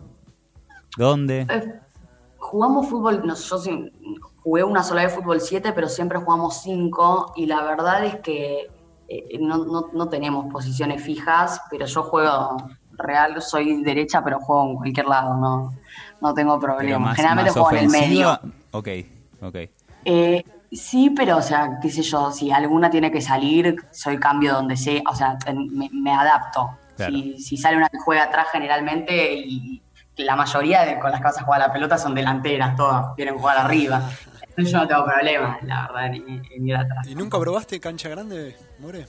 ¿Dónde? 0.96 1.48
Eh, 1.50 1.74
jugamos 2.38 2.88
fútbol, 2.88 3.24
no, 3.26 3.34
yo 3.34 3.58
sí- 3.58 3.92
jugué 4.44 4.64
una 4.64 4.84
sola 4.84 5.04
vez 5.06 5.16
fútbol 5.16 5.42
7, 5.42 5.72
pero 5.74 5.90
siempre 5.90 6.20
jugamos 6.20 6.62
5 6.62 7.34
y 7.36 7.48
la 7.48 7.64
verdad 7.64 8.06
es 8.06 8.18
que 8.18 8.68
eh, 9.08 9.40
no, 9.40 9.66
no- 9.66 9.90
no 9.92 10.08
tenemos 10.08 10.52
posiciones 10.54 11.02
fijas, 11.02 11.62
pero 11.72 11.88
yo 11.88 12.04
juego 12.04 12.56
real, 12.92 13.42
soy 13.42 13.82
derecha, 13.82 14.24
pero 14.24 14.40
juego 14.40 14.70
en 14.70 14.76
cualquier 14.76 15.08
lado, 15.08 15.34
no, 15.36 15.74
no 16.22 16.34
tengo 16.36 16.60
problema. 16.60 17.00
más, 17.00 17.16
Generalmente 17.16 17.50
más 17.60 17.68
juego 17.70 17.72
en 17.72 17.86
el 17.86 17.90
medio. 17.90 18.40
Ok, 18.70 18.88
ok. 19.42 19.56
Eh, 20.06 20.44
sí, 20.72 21.10
pero 21.16 21.38
o 21.38 21.42
sea, 21.42 21.80
qué 21.82 21.90
sé 21.90 22.02
yo, 22.02 22.32
si 22.32 22.52
alguna 22.52 22.90
tiene 22.90 23.12
que 23.12 23.22
salir, 23.22 23.76
soy 23.92 24.18
cambio 24.20 24.54
donde 24.54 24.76
sea, 24.78 25.02
o 25.10 25.16
sea, 25.16 25.38
me, 25.72 25.90
me 25.92 26.14
adapto. 26.14 26.78
Claro. 26.96 27.14
Si, 27.14 27.38
si 27.40 27.58
sale 27.58 27.78
una 27.78 27.90
que 27.90 28.00
juega 28.00 28.24
atrás 28.24 28.48
generalmente 28.52 29.34
y 29.36 29.82
la 30.18 30.36
mayoría 30.36 30.84
de 30.84 30.98
con 31.00 31.12
las 31.12 31.20
que 31.20 31.26
vas 31.26 31.38
a 31.40 31.44
jugar 31.44 31.62
a 31.62 31.68
la 31.68 31.74
pelota 31.74 31.98
son 31.98 32.16
delanteras, 32.16 32.76
todas 32.76 33.14
quieren 33.16 33.38
jugar 33.38 33.58
arriba. 33.58 34.10
Entonces 34.42 34.72
yo 34.72 34.80
no 34.80 34.88
tengo 34.88 35.06
problema, 35.06 35.60
la 35.62 35.88
verdad, 35.88 36.06
en, 36.16 36.44
en 36.52 36.68
ir 36.68 36.76
atrás. 36.76 37.08
¿Y 37.08 37.14
nunca 37.14 37.40
probaste 37.40 37.80
cancha 37.80 38.10
grande, 38.10 38.58
More? 38.80 39.06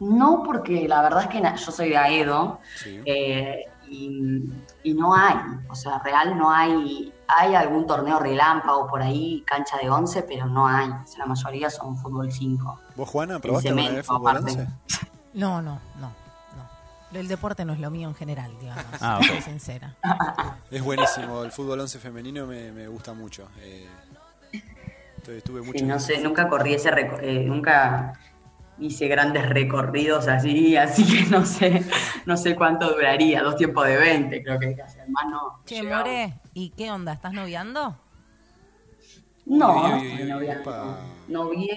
No, 0.00 0.42
porque 0.44 0.88
la 0.88 1.02
verdad 1.02 1.22
es 1.24 1.28
que 1.28 1.42
yo 1.42 1.72
soy 1.72 1.90
de 1.90 1.96
Aedo 1.98 2.60
Sí. 2.76 3.00
eh, 3.04 3.64
y, 3.90 4.40
y 4.84 4.94
no 4.94 5.14
hay, 5.14 5.34
o 5.68 5.74
sea, 5.74 5.98
real 5.98 6.36
no 6.38 6.50
hay, 6.50 7.12
hay 7.28 7.54
algún 7.54 7.86
torneo 7.86 8.18
relámpago 8.18 8.86
por 8.86 9.02
ahí, 9.02 9.44
cancha 9.46 9.76
de 9.76 9.90
11, 9.90 10.22
pero 10.22 10.46
no 10.46 10.66
hay, 10.66 10.88
o 10.88 11.06
sea, 11.06 11.20
la 11.20 11.26
mayoría 11.26 11.68
son 11.68 11.96
fútbol 11.96 12.32
5. 12.32 12.80
¿Vos, 12.96 13.08
Juana, 13.08 13.38
probaste 13.38 13.68
El 13.68 13.78
alguna 13.78 13.96
vez 13.96 14.06
fútbol 14.06 14.36
aparte. 14.36 14.52
11? 14.52 14.68
No, 15.34 15.62
no, 15.62 15.78
no, 16.00 16.08
no. 16.08 17.18
El 17.18 17.28
deporte 17.28 17.64
no 17.64 17.74
es 17.74 17.78
lo 17.78 17.90
mío 17.90 18.08
en 18.08 18.14
general, 18.14 18.50
digamos. 18.58 18.84
Ah, 19.00 19.18
ok. 19.18 19.26
soy 19.26 19.42
sincera. 19.42 19.94
Es 20.70 20.82
buenísimo, 20.82 21.44
el 21.44 21.52
fútbol 21.52 21.80
11 21.80 21.98
femenino 21.98 22.46
me, 22.46 22.72
me 22.72 22.88
gusta 22.88 23.12
mucho. 23.12 23.48
Eh, 23.60 23.86
estuve, 25.36 25.60
mucho 25.60 25.78
Sí, 25.78 25.84
no 25.84 25.98
sé, 26.00 26.18
nunca 26.18 26.48
corrí 26.48 26.74
ese, 26.74 26.90
eh, 27.20 27.44
nunca 27.46 28.14
hice 28.80 29.08
grandes 29.08 29.48
recorridos 29.48 30.28
así, 30.28 30.76
así 30.76 31.04
que 31.04 31.30
no 31.30 31.44
sé, 31.44 31.82
no 32.26 32.36
sé 32.36 32.54
cuánto 32.56 32.90
duraría, 32.94 33.42
dos 33.42 33.56
tiempos 33.56 33.86
de 33.86 33.96
20 33.96 34.42
creo 34.42 34.58
que 34.58 34.66
hay 34.68 34.74
que 34.76 34.82
hacer, 34.82 35.08
más 35.08 35.24
no. 35.30 35.60
Che, 35.66 35.76
llegamos. 35.82 36.04
More, 36.08 36.34
¿y 36.54 36.70
qué 36.70 36.90
onda? 36.90 37.12
¿Estás 37.12 37.32
noviando? 37.32 37.96
No, 39.46 39.84
Uy, 39.84 39.92
uy, 39.92 40.08
uy, 40.12 40.22
uy, 40.22 40.28
novia- 40.28 40.58
opa. 40.60 41.00
novié, 41.28 41.72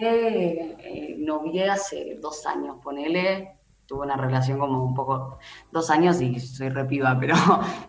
eh, 0.80 1.16
novié 1.20 1.70
hace 1.70 2.18
dos 2.22 2.46
años, 2.46 2.78
ponele, 2.84 3.54
tuve 3.86 4.06
una 4.06 4.18
relación 4.18 4.60
como 4.60 4.84
un 4.84 4.94
poco, 4.94 5.40
dos 5.72 5.90
años 5.90 6.20
y 6.22 6.40
soy 6.40 6.70
repiba, 6.70 7.18
pero 7.20 7.36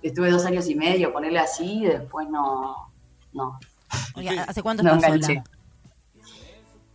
estuve 0.00 0.30
dos 0.30 0.44
años 0.46 0.68
y 0.68 0.74
medio, 0.76 1.12
ponele 1.12 1.38
así, 1.40 1.80
y 1.82 1.86
después 1.86 2.28
no, 2.28 2.92
no. 3.32 3.58
Oye? 4.14 4.38
¿Hace 4.38 4.62
cuánto 4.62 4.82
No 4.84 4.94
estás 4.94 5.20
sola? 5.26 5.44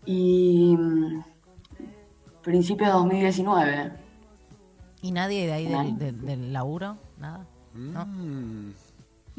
Y 0.06 0.78
mm, 2.48 2.52
principio 2.52 2.86
de 2.88 2.92
2019. 2.94 3.92
¿Y 5.02 5.12
nadie 5.12 5.46
de 5.48 5.54
ahí 5.54 5.68
del, 5.68 5.98
del- 5.98 6.26
del 6.26 6.54
laburo? 6.54 6.98
¿Nada? 7.20 7.46
¿No? 7.74 8.06
Mm. 8.06 8.74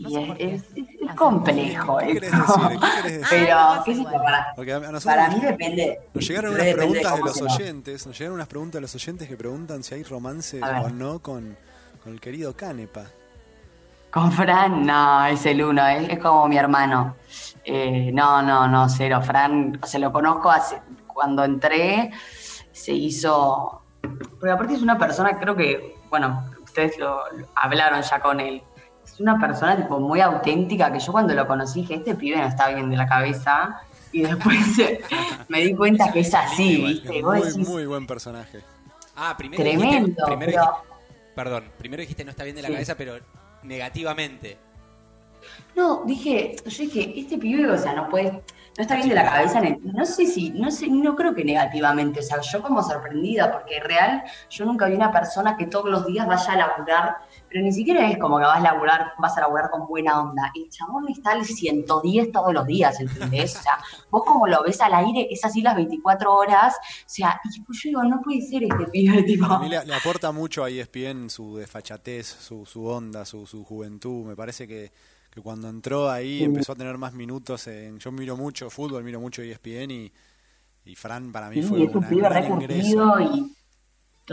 No 0.01 0.09
Y 0.09 0.15
sé 0.15 0.37
es, 0.39 0.63
es- 0.63 0.73
es 0.77 0.87
Hace 1.09 1.17
complejo 1.17 1.97
¿Qué 1.99 2.13
querés 2.15 2.33
esto. 2.33 2.55
decir? 2.69 2.79
¿Qué 2.79 2.87
querés 3.03 3.21
decir? 3.21 3.27
Pero, 3.31 3.57
Ah, 3.59 3.83
qué 3.85 3.95
para, 4.05 4.89
a 4.89 4.93
nosotros 4.93 5.05
para 5.05 5.29
mí 5.31 5.41
depende. 5.41 5.99
nos 6.15 6.29
llegaron 6.29 6.55
unas 6.55 6.67
preguntas 6.75 7.17
de 7.17 7.21
los 7.23 7.43
oyentes, 7.43 8.07
nos 8.07 8.19
llegaron 8.19 8.35
unas 8.37 8.47
preguntas 8.49 8.75
de 8.75 8.81
los 8.83 8.95
oyentes 8.95 9.29
que 9.29 9.37
preguntan 9.37 9.83
si 9.83 9.95
hay 9.95 10.03
romance 10.05 10.61
o 10.63 10.89
no 10.91 11.19
con, 11.21 11.57
con 12.05 12.13
el 12.13 12.21
querido 12.21 12.55
Canepa. 12.55 13.07
Con 14.13 14.31
Fran, 14.33 14.87
no, 14.87 15.27
es 15.27 15.45
el 15.47 15.63
uno, 15.63 15.87
es, 15.87 16.09
es 16.11 16.19
como 16.19 16.47
mi 16.49 16.57
hermano. 16.57 17.17
Eh, 17.65 18.11
no, 18.13 18.41
no, 18.43 18.67
no, 18.69 18.89
cero. 18.89 19.21
Fran, 19.23 19.81
se 19.85 19.99
lo 19.99 20.13
conozco 20.13 20.51
hace, 20.51 20.81
cuando 21.07 21.45
entré, 21.45 22.11
se 22.73 22.93
hizo. 22.93 23.83
Porque 24.01 24.51
aparte 24.51 24.75
es 24.75 24.83
una 24.83 24.99
persona, 24.99 25.39
creo 25.39 25.55
que, 25.57 25.97
bueno, 26.11 26.45
ustedes 26.63 26.99
lo, 26.99 27.31
lo 27.33 27.47
hablaron 27.55 28.03
ya 28.03 28.21
con 28.21 28.41
él. 28.41 28.63
Es 29.05 29.19
una 29.21 29.39
persona 29.41 29.77
tipo 29.77 29.99
muy 29.99 30.21
auténtica 30.21 30.93
que 30.93 31.01
yo 31.01 31.13
cuando 31.13 31.35
lo 31.35 31.47
conocí 31.47 31.81
dije, 31.81 31.95
este 31.95 32.15
pibe 32.15 32.37
no 32.37 32.47
está 32.47 32.69
bien 32.69 32.91
de 32.91 32.97
la 32.97 33.07
cabeza. 33.07 33.81
Y 34.13 34.23
después 34.23 34.59
me 35.49 35.61
di 35.61 35.75
cuenta 35.75 36.11
que 36.13 36.21
es 36.21 36.35
así, 36.35 36.83
¿viste? 36.83 37.23
Muy, 37.23 37.39
decís, 37.41 37.57
muy 37.69 37.87
buen 37.87 38.07
personaje. 38.07 38.61
Ah, 39.17 39.35
primero 39.37 39.63
Tremendo, 39.63 39.89
dijiste, 40.07 40.23
primero 40.25 40.53
pero- 40.53 40.63
dijiste- 40.63 41.35
perdón, 41.35 41.65
primero 41.79 42.01
dijiste 42.01 42.25
no 42.25 42.31
está 42.31 42.45
bien 42.45 42.57
de 42.57 42.63
la 42.63 42.69
Sí. 42.69 42.75
cabeza, 42.75 42.95
pero 42.97 43.19
negativamente. 43.63 44.59
No, 45.75 46.03
dije, 46.05 46.57
yo 46.65 46.83
dije, 46.83 47.19
este 47.19 47.39
pibe, 47.39 47.71
o 47.71 47.79
sea, 47.79 47.93
no 47.95 48.09
puede, 48.09 48.33
no 48.33 48.83
está 48.83 48.95
bien 48.97 49.09
de 49.09 49.15
la 49.15 49.25
cabeza 49.25 49.61
no 49.83 50.07
sé 50.07 50.27
si, 50.27 50.51
no 50.51 50.71
sé, 50.71 50.89
no 50.89 51.17
creo 51.17 51.35
que 51.35 51.45
negativamente, 51.45 52.21
o 52.21 52.23
sea, 52.23 52.41
yo 52.41 52.63
como 52.63 52.83
sorprendida, 52.83 53.51
porque 53.51 53.81
real, 53.81 54.23
yo 54.51 54.65
nunca 54.65 54.87
vi 54.87 54.95
una 54.95 55.11
persona 55.11 55.57
que 55.57 55.67
todos 55.67 55.91
los 55.91 56.07
días 56.07 56.27
vaya 56.27 56.53
a 56.53 56.57
laburar, 56.57 57.17
pero 57.49 57.63
ni 57.63 57.73
siquiera 57.73 58.09
es 58.09 58.19
como 58.19 58.39
que 58.39 58.45
vas 58.45 58.59
a 58.59 58.61
laburar, 58.61 59.13
vas 59.19 59.37
a 59.37 59.41
laburar 59.41 59.71
con 59.71 59.87
buena 59.87 60.21
onda. 60.21 60.53
El 60.55 60.69
chabón 60.69 61.09
está 61.09 61.33
al 61.33 61.45
110 61.45 62.31
todos 62.31 62.53
los 62.53 62.67
días, 62.67 63.01
¿entendés? 63.01 63.57
O 63.57 63.63
sea, 63.63 63.79
vos 64.11 64.23
como 64.25 64.47
lo 64.47 64.63
ves 64.63 64.81
al 64.81 64.95
aire, 64.95 65.29
es 65.31 65.45
así 65.45 65.63
las 65.63 65.75
24 65.75 66.33
horas, 66.33 66.77
o 66.77 67.03
sea, 67.07 67.41
y 67.45 67.61
pues 67.63 67.81
yo 67.83 67.89
digo, 67.89 68.05
no 68.05 68.21
puede 68.21 68.43
ser 68.43 68.63
este 68.63 68.87
pibe, 68.87 69.23
tipo. 69.25 69.47
A 69.47 69.59
mí 69.59 69.69
le, 69.69 69.85
le 69.85 69.95
aporta 69.95 70.31
mucho 70.31 70.63
a 70.63 70.71
ESPN 70.71 71.31
su 71.31 71.57
desfachatez, 71.57 72.27
su, 72.27 72.65
su 72.65 72.87
onda, 72.87 73.25
su, 73.25 73.47
su 73.47 73.65
juventud. 73.65 74.25
Me 74.25 74.37
parece 74.37 74.69
que, 74.69 74.93
que 75.39 75.43
cuando 75.43 75.69
entró 75.69 76.11
ahí 76.11 76.45
empezó 76.45 76.73
a 76.73 76.77
tener 76.77 76.99
más 76.99 77.13
minutos. 77.15 77.67
En, 77.69 77.99
yo 77.99 78.13
miro 78.13 78.37
mucho 78.37 78.71
fútbol, 78.71 79.05
miro 79.05 79.21
mucho 79.21 79.43
ESPN 79.43 79.91
y, 79.93 80.13
y 80.87 80.95
Fran 80.97 81.33
para 81.33 81.51
mí 81.51 81.57
Sí, 81.57 81.63
fue 81.63 81.85
es 81.85 81.95
un 81.95 82.07
pibe 82.09 82.29
recurtido 82.29 83.21
y, 83.21 83.57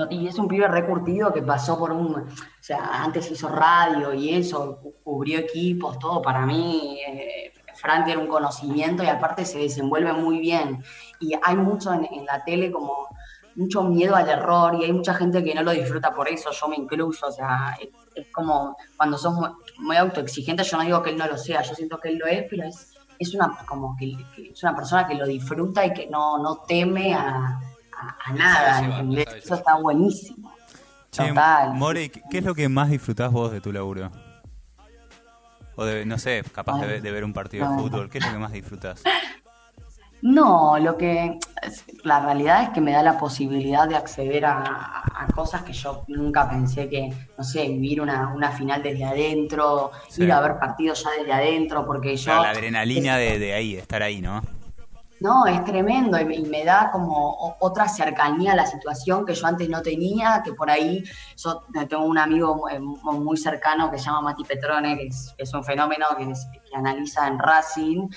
y 0.09 0.27
es 0.27 0.37
un 0.37 0.47
pibe 0.47 0.67
recurtido 0.67 1.31
que 1.33 1.41
pasó 1.41 1.77
por 1.79 1.91
un, 1.91 2.15
o 2.15 2.27
sea, 2.61 3.03
antes 3.03 3.31
hizo 3.31 3.47
radio 3.49 4.13
y 4.13 4.35
eso, 4.35 4.79
cu- 4.81 4.95
cubrió 5.03 5.39
equipos, 5.39 5.97
todo. 5.99 6.21
Para 6.21 6.45
mí, 6.45 6.99
eh, 7.07 7.53
Fran 7.75 8.03
tiene 8.05 8.21
un 8.21 8.27
conocimiento 8.27 9.03
y 9.03 9.07
aparte 9.07 9.45
se 9.45 9.59
desenvuelve 9.59 10.13
muy 10.13 10.39
bien. 10.39 10.83
Y 11.19 11.33
hay 11.41 11.55
mucho 11.55 11.93
en, 11.93 12.05
en 12.05 12.25
la 12.25 12.43
tele 12.43 12.71
como 12.71 13.07
mucho 13.55 13.83
miedo 13.83 14.15
al 14.15 14.29
error 14.29 14.75
y 14.75 14.83
hay 14.85 14.91
mucha 14.93 15.13
gente 15.13 15.43
que 15.43 15.55
no 15.55 15.63
lo 15.63 15.71
disfruta 15.71 16.13
por 16.13 16.27
eso, 16.27 16.51
yo 16.51 16.67
me 16.67 16.75
incluyo, 16.75 17.05
o 17.27 17.31
sea, 17.31 17.75
es, 18.15 18.27
como 18.31 18.75
cuando 18.97 19.17
sos 19.17 19.33
muy, 19.33 19.49
muy 19.79 19.97
autoexigente, 19.97 20.63
yo 20.63 20.77
no 20.77 20.83
digo 20.83 21.03
que 21.03 21.09
él 21.11 21.17
no 21.17 21.27
lo 21.27 21.37
sea, 21.37 21.61
yo 21.61 21.73
siento 21.75 21.97
que 21.99 22.09
él 22.09 22.17
lo 22.17 22.25
es, 22.27 22.45
pero 22.49 22.63
es, 22.67 22.93
es 23.19 23.33
una 23.35 23.55
como 23.65 23.95
que, 23.97 24.15
que 24.35 24.49
es 24.51 24.63
una 24.63 24.75
persona 24.75 25.07
que 25.07 25.15
lo 25.15 25.25
disfruta 25.25 25.85
y 25.85 25.93
que 25.93 26.07
no, 26.07 26.37
no 26.39 26.57
teme 26.67 27.13
a, 27.13 27.59
a- 27.97 28.17
a 28.25 28.33
nada, 28.33 28.81
llevar, 28.81 29.01
Eso 29.01 29.39
llevar. 29.43 29.59
está 29.59 29.75
buenísimo. 29.75 30.51
Che, 31.11 31.29
Total. 31.29 31.73
More, 31.73 32.09
¿qué 32.11 32.21
qué 32.29 32.37
es 32.39 32.43
lo 32.43 32.53
que 32.55 32.67
más 32.67 32.89
disfrutás 32.89 33.31
vos 33.31 33.51
de 33.51 33.61
tu 33.61 33.71
laburo? 33.71 34.11
O 35.77 35.83
de, 35.85 36.05
no 36.05 36.17
sé, 36.17 36.43
capaz 36.53 36.79
de, 36.81 37.01
de 37.01 37.11
ver 37.11 37.23
un 37.25 37.33
partido 37.33 37.69
de 37.69 37.75
fútbol. 37.77 38.09
¿Qué 38.09 38.17
es 38.19 38.25
lo 38.25 38.31
que 38.31 38.37
más 38.39 38.51
disfrutás? 38.51 39.01
No, 40.27 40.79
lo 40.79 40.97
que 40.97 41.37
la 42.03 42.19
realidad 42.19 42.63
es 42.63 42.69
que 42.69 42.81
me 42.81 42.91
da 42.93 43.03
la 43.03 43.15
posibilidad 43.15 43.87
de 43.87 43.95
acceder 43.95 44.43
a, 44.45 45.03
a 45.05 45.27
cosas 45.35 45.61
que 45.61 45.71
yo 45.71 46.03
nunca 46.07 46.49
pensé 46.49 46.89
que, 46.89 47.13
no 47.37 47.43
sé, 47.43 47.67
vivir 47.67 48.01
una, 48.01 48.33
una 48.33 48.51
final 48.51 48.81
desde 48.81 49.03
adentro, 49.05 49.91
Sí. 50.09 50.23
ir 50.23 50.31
a 50.31 50.41
ver 50.41 50.57
partidos 50.57 51.03
ya 51.03 51.11
desde 51.19 51.31
adentro, 51.31 51.85
porque 51.85 52.15
yo... 52.17 52.41
La 52.41 52.49
adrenalina 52.49 53.17
de, 53.17 53.37
de 53.37 53.53
ahí, 53.53 53.75
de 53.75 53.81
estar 53.81 54.01
ahí, 54.01 54.19
¿no? 54.19 54.41
No, 55.19 55.45
es 55.45 55.63
tremendo 55.63 56.19
y 56.19 56.25
me, 56.25 56.35
y 56.37 56.45
me 56.45 56.65
da 56.65 56.89
como 56.91 57.55
otra 57.59 57.87
cercanía 57.87 58.53
a 58.53 58.55
la 58.55 58.65
situación 58.65 59.27
que 59.27 59.35
yo 59.35 59.45
antes 59.45 59.69
no 59.69 59.83
tenía, 59.83 60.41
que 60.43 60.53
por 60.53 60.71
ahí 60.71 61.03
yo 61.37 61.63
tengo 61.87 62.03
un 62.03 62.17
amigo 62.17 62.55
muy, 62.55 63.19
muy 63.19 63.37
cercano 63.37 63.91
que 63.91 63.99
se 63.99 64.05
llama 64.05 64.21
Mati 64.21 64.43
Petrone, 64.43 64.97
que 64.97 65.05
es, 65.07 65.35
es 65.37 65.53
un 65.53 65.63
fenómeno 65.63 66.07
que, 66.17 66.31
es- 66.31 66.47
que 66.67 66.75
analiza 66.75 67.27
en 67.27 67.37
Racing 67.37 68.07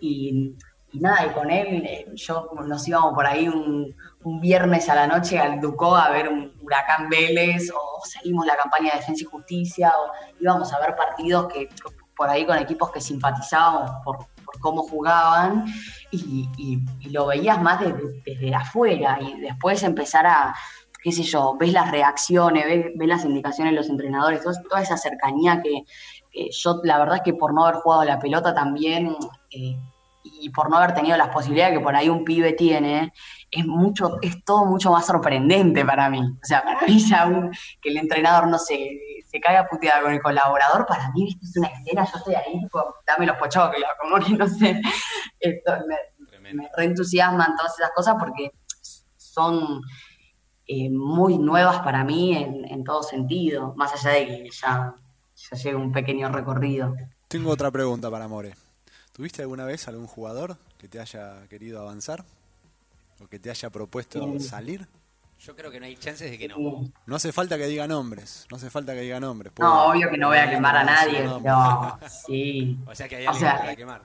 y, 0.00 0.54
y 0.90 1.00
nada, 1.00 1.26
y 1.26 1.30
con 1.30 1.50
él 1.50 1.84
eh, 1.84 2.06
yo 2.14 2.50
nos 2.66 2.88
íbamos 2.88 3.12
por 3.14 3.26
ahí 3.26 3.48
un, 3.48 3.94
viernes 4.40 4.90
a 4.90 4.94
la 4.94 5.06
noche 5.06 5.38
al 5.38 5.58
Ducó 5.58 5.96
a 5.96 6.10
ver 6.10 6.28
un 6.28 6.52
Huracán 6.60 7.08
Vélez 7.08 7.70
o 7.70 8.04
seguimos 8.04 8.44
la 8.44 8.56
campaña 8.56 8.92
de 8.92 8.98
Defensa 8.98 9.22
y 9.22 9.24
Justicia 9.24 9.90
o 9.98 10.12
íbamos 10.38 10.70
a 10.70 10.80
ver 10.80 10.94
partidos 10.96 11.50
que 11.50 11.70
por 12.14 12.28
ahí 12.28 12.44
con 12.44 12.58
equipos 12.58 12.90
que 12.90 13.00
simpatizábamos 13.00 13.90
por, 14.04 14.18
cómo 14.60 14.82
jugaban 14.82 15.64
y, 16.10 16.80
lo 17.10 17.26
veías 17.26 17.62
más 17.62 17.80
desde, 17.80 18.20
desde 18.26 18.54
afuera 18.54 19.18
y 19.22 19.40
después 19.40 19.82
empezar 19.82 20.26
a, 20.26 20.54
qué 21.02 21.10
sé 21.10 21.22
yo, 21.22 21.56
ves 21.58 21.72
las 21.72 21.90
reacciones, 21.90 22.66
ves, 22.66 22.86
ves 22.96 23.08
las 23.08 23.24
indicaciones 23.24 23.72
de 23.72 23.76
los 23.76 23.88
entrenadores, 23.88 24.42
toda 24.42 24.82
esa 24.82 24.98
cercanía 24.98 25.62
que, 25.62 25.84
que 26.30 26.50
yo, 26.50 26.80
la 26.84 26.98
verdad 26.98 27.16
es 27.16 27.22
que 27.22 27.34
por 27.34 27.54
no 27.54 27.64
haber 27.64 27.80
jugado 27.80 28.04
la 28.04 28.18
pelota 28.18 28.54
también 28.54 29.16
eh, 29.50 29.78
y 30.40 30.50
por 30.50 30.70
no 30.70 30.76
haber 30.76 30.94
tenido 30.94 31.16
las 31.16 31.28
posibilidades 31.28 31.76
que 31.78 31.84
por 31.84 31.94
ahí 31.96 32.08
un 32.08 32.24
pibe 32.24 32.52
tiene, 32.52 33.12
es 33.50 33.66
mucho, 33.66 34.18
es 34.22 34.44
todo 34.44 34.64
mucho 34.66 34.90
más 34.92 35.06
sorprendente 35.06 35.84
para 35.84 36.08
mí. 36.10 36.20
O 36.20 36.44
sea, 36.44 36.62
para 36.62 36.80
mí 36.86 36.98
ya 36.98 37.26
un- 37.26 37.50
que 37.80 37.88
el 37.90 37.96
entrenador, 37.98 38.48
no 38.48 38.58
sé, 38.58 38.98
se 39.26 39.40
caiga 39.40 39.66
puteada 39.68 40.02
con 40.02 40.12
el 40.12 40.20
colaborador, 40.22 40.86
para 40.86 41.10
mí 41.12 41.28
esto 41.28 41.40
es 41.44 41.56
una 41.56 41.68
escena, 41.68 42.04
yo 42.10 42.18
estoy 42.18 42.34
ahí, 42.34 42.58
tipo, 42.60 42.82
dame 43.06 43.26
los 43.26 43.36
pochoclos, 43.36 43.84
como 44.00 44.24
que 44.24 44.32
no 44.34 44.46
sé, 44.48 44.80
esto 45.40 45.72
me, 45.86 46.52
me 46.54 46.68
reentusiasman 46.76 47.56
todas 47.56 47.78
esas 47.78 47.90
cosas 47.94 48.16
porque 48.18 48.50
son 49.16 49.80
eh, 50.66 50.90
muy 50.90 51.38
nuevas 51.38 51.80
para 51.80 52.04
mí 52.04 52.36
en, 52.36 52.64
en 52.70 52.84
todo 52.84 53.02
sentido, 53.02 53.74
más 53.76 53.92
allá 53.94 54.18
de 54.18 54.26
que 54.26 54.48
ya, 54.50 54.94
ya 55.34 55.56
llegue 55.56 55.76
un 55.76 55.92
pequeño 55.92 56.28
recorrido. 56.30 56.94
Tengo 57.28 57.50
otra 57.50 57.70
pregunta 57.70 58.10
para 58.10 58.28
More. 58.28 58.54
¿Tuviste 59.18 59.42
alguna 59.42 59.64
vez 59.64 59.88
algún 59.88 60.06
jugador 60.06 60.56
que 60.78 60.86
te 60.86 61.00
haya 61.00 61.44
querido 61.48 61.80
avanzar? 61.82 62.24
¿O 63.20 63.26
que 63.26 63.40
te 63.40 63.50
haya 63.50 63.68
propuesto 63.68 64.22
Sí. 64.38 64.38
salir? 64.48 64.86
Yo 65.40 65.56
creo 65.56 65.72
que 65.72 65.80
no 65.80 65.86
hay 65.86 65.96
chances 65.96 66.30
de 66.30 66.38
que 66.38 66.46
no. 66.46 66.54
Sí. 66.56 66.92
No 67.04 67.16
hace 67.16 67.32
falta 67.32 67.58
que 67.58 67.66
diga 67.66 67.88
nombres, 67.88 68.46
no 68.48 68.56
hace 68.58 68.70
falta 68.70 68.94
que 68.94 69.00
diga 69.00 69.18
nombres. 69.18 69.52
No, 69.58 69.86
obvio 69.86 70.08
que 70.08 70.16
no 70.18 70.28
voy 70.28 70.38
a 70.38 70.48
quemar 70.48 70.76
a 70.76 70.84
nadie, 70.84 71.24
No, 71.24 71.42
pero 71.42 72.08
sí. 72.08 72.78
O 72.86 72.94
sea 72.94 73.08
que 73.08 73.16
hay 73.16 73.26
O 73.26 73.30
alguien 73.30 73.50
sea, 73.50 73.58
para 73.58 73.74
quemar. 73.74 74.02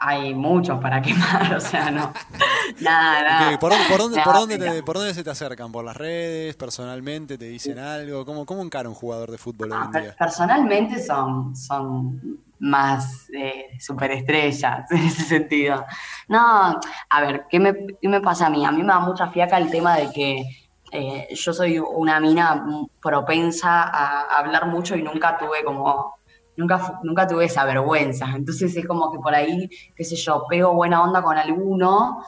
Hay 0.00 0.34
muchos 0.34 0.78
para 0.82 1.00
quemar, 1.00 1.54
o 1.54 1.60
sea, 1.60 1.90
no. 1.90 2.12
Nada, 2.82 3.22
nada. 3.22 3.58
¿Por, 3.58 3.70
dónde- 3.72 3.88
por 3.88 3.98
dónde, 3.98 4.18
No, 4.18 4.24
por, 4.24 4.34
dónde 4.34 4.58
pero- 4.58 4.72
te- 4.74 4.82
¿Por 4.82 4.96
dónde 4.96 5.14
se 5.14 5.24
te 5.24 5.30
acercan? 5.30 5.72
¿Por 5.72 5.86
las 5.86 5.96
redes? 5.96 6.54
¿Personalmente 6.56 7.38
te 7.38 7.46
dicen 7.46 7.78
algo? 7.78 8.26
¿Cómo, 8.26 8.44
cómo 8.44 8.60
encara 8.62 8.90
un 8.90 8.94
jugador 8.94 9.30
de 9.30 9.38
fútbol 9.38 9.72
hoy 9.72 9.78
en 9.86 9.90
per- 9.90 10.02
día? 10.02 10.16
personalmente 10.18 11.02
son, 11.02 11.56
son 11.56 12.38
más 12.58 13.28
eh, 13.30 13.76
superestrellas 13.78 14.90
en 14.90 14.98
ese 14.98 15.22
sentido. 15.22 15.84
No, 16.28 16.80
a 17.10 17.20
ver, 17.20 17.46
¿qué 17.50 17.60
me, 17.60 17.74
qué 18.00 18.08
me 18.08 18.20
pasa 18.20 18.46
a 18.46 18.50
mí? 18.50 18.64
A 18.64 18.72
mí 18.72 18.82
me 18.82 18.88
da 18.88 19.00
mucha 19.00 19.28
fiaca 19.28 19.58
el 19.58 19.70
tema 19.70 19.96
de 19.96 20.10
que 20.12 20.44
eh, 20.92 21.28
yo 21.34 21.52
soy 21.52 21.78
una 21.78 22.20
mina 22.20 22.64
propensa 23.02 23.82
a 23.82 24.38
hablar 24.38 24.66
mucho 24.66 24.96
y 24.96 25.02
nunca 25.02 25.36
tuve 25.36 25.64
como, 25.64 26.14
nunca, 26.56 27.00
nunca 27.02 27.26
tuve 27.26 27.46
esa 27.46 27.64
vergüenza. 27.64 28.26
Entonces 28.34 28.76
es 28.76 28.86
como 28.86 29.10
que 29.10 29.18
por 29.18 29.34
ahí, 29.34 29.68
qué 29.96 30.04
sé 30.04 30.16
yo, 30.16 30.46
pego 30.48 30.72
buena 30.74 31.02
onda 31.02 31.22
con 31.22 31.36
alguno 31.36 32.24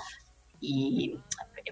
y 0.61 1.19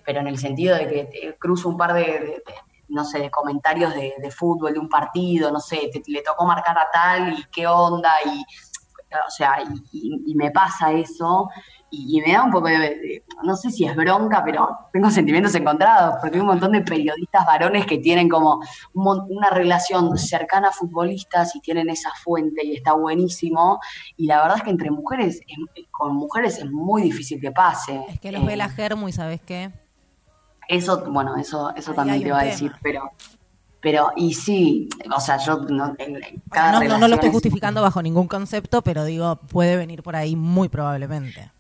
pero 0.05 0.21
en 0.21 0.27
el 0.27 0.39
sentido 0.39 0.77
de 0.77 0.89
que 0.89 1.05
te 1.05 1.37
cruzo 1.39 1.69
un 1.69 1.77
par 1.77 1.95
de, 1.95 2.43
no 2.89 3.05
sé, 3.05 3.19
de 3.19 3.31
comentarios 3.31 3.95
de, 3.95 4.15
de 4.21 4.31
fútbol, 4.31 4.73
de 4.73 4.79
un 4.79 4.89
partido, 4.89 5.51
no 5.51 5.61
sé, 5.61 5.91
te- 5.93 6.03
le 6.07 6.23
tocó 6.23 6.45
marcar 6.47 6.77
a 6.79 6.87
tal 6.93 7.33
y 7.33 7.45
qué 7.53 7.67
onda, 7.67 8.13
y, 8.27 8.41
o 8.41 9.31
sea, 9.31 9.57
y, 9.63 9.99
y- 10.09 10.33
y 10.33 10.35
me 10.35 10.51
pasa 10.51 10.93
eso, 10.93 11.49
y, 11.91 12.19
y 12.19 12.21
me 12.21 12.33
da 12.33 12.43
un 12.43 12.51
poco 12.51 12.67
de, 12.67 12.79
de- 12.79 13.25
no 13.45 13.55
sé 13.57 13.71
si 13.71 13.85
es 13.85 13.95
bronca, 13.95 14.43
pero 14.45 14.69
tengo 14.93 15.09
sentimientos 15.11 15.55
encontrados, 15.55 16.17
porque 16.21 16.37
hay 16.37 16.41
un 16.41 16.49
montón 16.49 16.73
de 16.73 16.81
periodistas 16.83 17.47
varones 17.47 17.87
que 17.87 17.99
tienen 17.99 18.29
como 18.29 18.61
un 18.93 19.21
una 19.31 19.51
relación 19.51 20.19
cercana 20.19 20.69
a 20.69 20.73
futbolistas 20.73 21.55
y 21.55 21.61
tienen 21.61 21.89
esa 21.91 22.11
fuente 22.23 22.65
y 22.67 22.75
está 22.75 22.93
buenísimo, 22.95 23.79
y 24.17 24.27
la 24.27 24.43
verdad 24.43 24.57
es 24.59 24.63
que 24.65 24.71
entre 24.71 24.91
mujeres, 24.91 25.41
es- 25.47 25.87
con 25.93 26.17
mujeres 26.17 26.59
es 26.59 26.71
muy 26.71 27.03
difícil 27.03 27.41
que 27.41 27.53
pase. 27.53 28.05
Es 28.09 28.19
que 28.21 28.33
los 28.33 28.43
Eh, 28.43 28.47
ve 28.47 28.57
la 28.57 28.69
Germu 28.69 29.07
y 29.09 29.13
¿sabes 29.13 29.41
qué? 29.41 29.71
Eso, 30.69 31.05
bueno, 31.11 31.37
eso, 31.37 31.75
eso 31.77 31.91
Ahí 31.93 31.97
también 31.97 32.23
te 32.23 32.29
iba 32.29 32.41
a 32.41 32.45
decir, 32.45 32.73
pero, 32.83 33.11
pero, 33.81 34.13
y 34.17 34.33
sí, 34.35 34.89
o 35.15 35.21
sea, 35.21 35.37
yo 35.39 35.59
no, 35.69 35.95
en- 35.99 36.43
cada 36.51 36.73
no, 36.81 36.89
no, 36.89 36.99
no 36.99 37.09
lo 37.09 37.15
estoy 37.17 37.29
es- 37.29 37.35
justificando 37.35 37.83
bajo 37.83 38.01
ningún 38.03 38.29
concepto, 38.29 38.83
pero 38.83 39.05
digo, 39.05 39.37
puede 39.37 39.77
venir 39.77 40.03
por 40.03 40.17
ahí 40.17 40.37
muy 40.37 40.69
probablemente. 40.69 41.51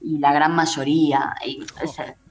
Y 0.00 0.18
la 0.18 0.32
gran 0.32 0.54
mayoría, 0.54 1.34
y, 1.44 1.60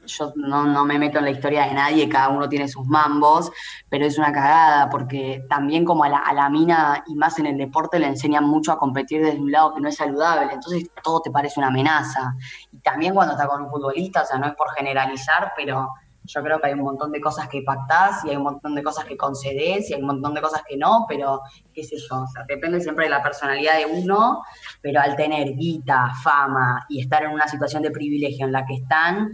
yo 0.05 0.33
no, 0.35 0.65
no 0.65 0.85
me 0.85 0.99
meto 0.99 1.19
en 1.19 1.25
la 1.25 1.31
historia 1.31 1.65
de 1.65 1.73
nadie, 1.73 2.09
cada 2.09 2.29
uno 2.29 2.47
tiene 2.47 2.67
sus 2.67 2.85
mambos, 2.87 3.51
pero 3.89 4.05
es 4.05 4.17
una 4.17 4.31
cagada, 4.31 4.89
porque 4.89 5.45
también 5.49 5.85
como 5.85 6.03
a 6.03 6.09
la, 6.09 6.17
a 6.17 6.33
la 6.33 6.49
mina, 6.49 7.03
y 7.07 7.15
más 7.15 7.39
en 7.39 7.47
el 7.47 7.57
deporte, 7.57 7.99
le 7.99 8.07
enseñan 8.07 8.45
mucho 8.45 8.71
a 8.71 8.77
competir 8.77 9.23
desde 9.23 9.39
un 9.39 9.51
lado 9.51 9.73
que 9.73 9.81
no 9.81 9.89
es 9.89 9.95
saludable, 9.95 10.53
entonces 10.53 10.89
todo 11.03 11.21
te 11.21 11.31
parece 11.31 11.59
una 11.59 11.67
amenaza. 11.67 12.35
Y 12.71 12.79
también 12.79 13.13
cuando 13.13 13.33
está 13.33 13.47
con 13.47 13.63
un 13.63 13.69
futbolista, 13.69 14.23
o 14.23 14.25
sea, 14.25 14.37
no 14.37 14.47
es 14.47 14.55
por 14.55 14.71
generalizar, 14.71 15.53
pero 15.55 15.89
yo 16.27 16.43
creo 16.43 16.59
que 16.59 16.67
hay 16.67 16.73
un 16.73 16.81
montón 16.81 17.11
de 17.11 17.21
cosas 17.21 17.47
que 17.47 17.61
pactás 17.61 18.23
y 18.25 18.29
hay 18.29 18.35
un 18.35 18.43
montón 18.43 18.75
de 18.75 18.83
cosas 18.83 19.05
que 19.05 19.17
concedes 19.17 19.89
y 19.89 19.93
hay 19.93 20.01
un 20.01 20.07
montón 20.07 20.33
de 20.33 20.41
cosas 20.41 20.63
que 20.67 20.77
no, 20.77 21.05
pero 21.07 21.41
qué 21.73 21.83
sé 21.83 21.97
yo, 21.97 22.23
o 22.23 22.27
sea, 22.27 22.43
depende 22.47 22.81
siempre 22.81 23.05
de 23.05 23.11
la 23.11 23.21
personalidad 23.21 23.77
de 23.77 23.85
uno, 23.85 24.41
pero 24.81 25.01
al 25.01 25.15
tener 25.15 25.55
guita, 25.55 26.11
fama 26.23 26.85
y 26.89 27.01
estar 27.01 27.23
en 27.23 27.31
una 27.31 27.47
situación 27.47 27.83
de 27.83 27.91
privilegio 27.91 28.45
en 28.45 28.51
la 28.51 28.65
que 28.65 28.75
están, 28.75 29.31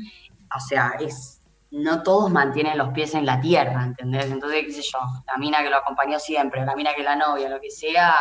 o 0.55 0.59
sea, 0.59 0.93
es 0.99 1.39
no 1.71 2.03
todos 2.03 2.29
mantienen 2.29 2.77
los 2.77 2.89
pies 2.89 3.13
en 3.15 3.25
la 3.25 3.39
tierra, 3.39 3.83
¿entendés? 3.85 4.25
Entonces, 4.25 4.65
qué 4.65 4.73
sé 4.73 4.81
yo, 4.81 4.99
la 5.25 5.37
mina 5.37 5.63
que 5.63 5.69
lo 5.69 5.77
acompañó 5.77 6.19
siempre, 6.19 6.65
la 6.65 6.75
mina 6.75 6.93
que 6.93 7.01
la 7.03 7.15
novia, 7.15 7.47
lo 7.47 7.61
que 7.61 7.71
sea, 7.71 8.13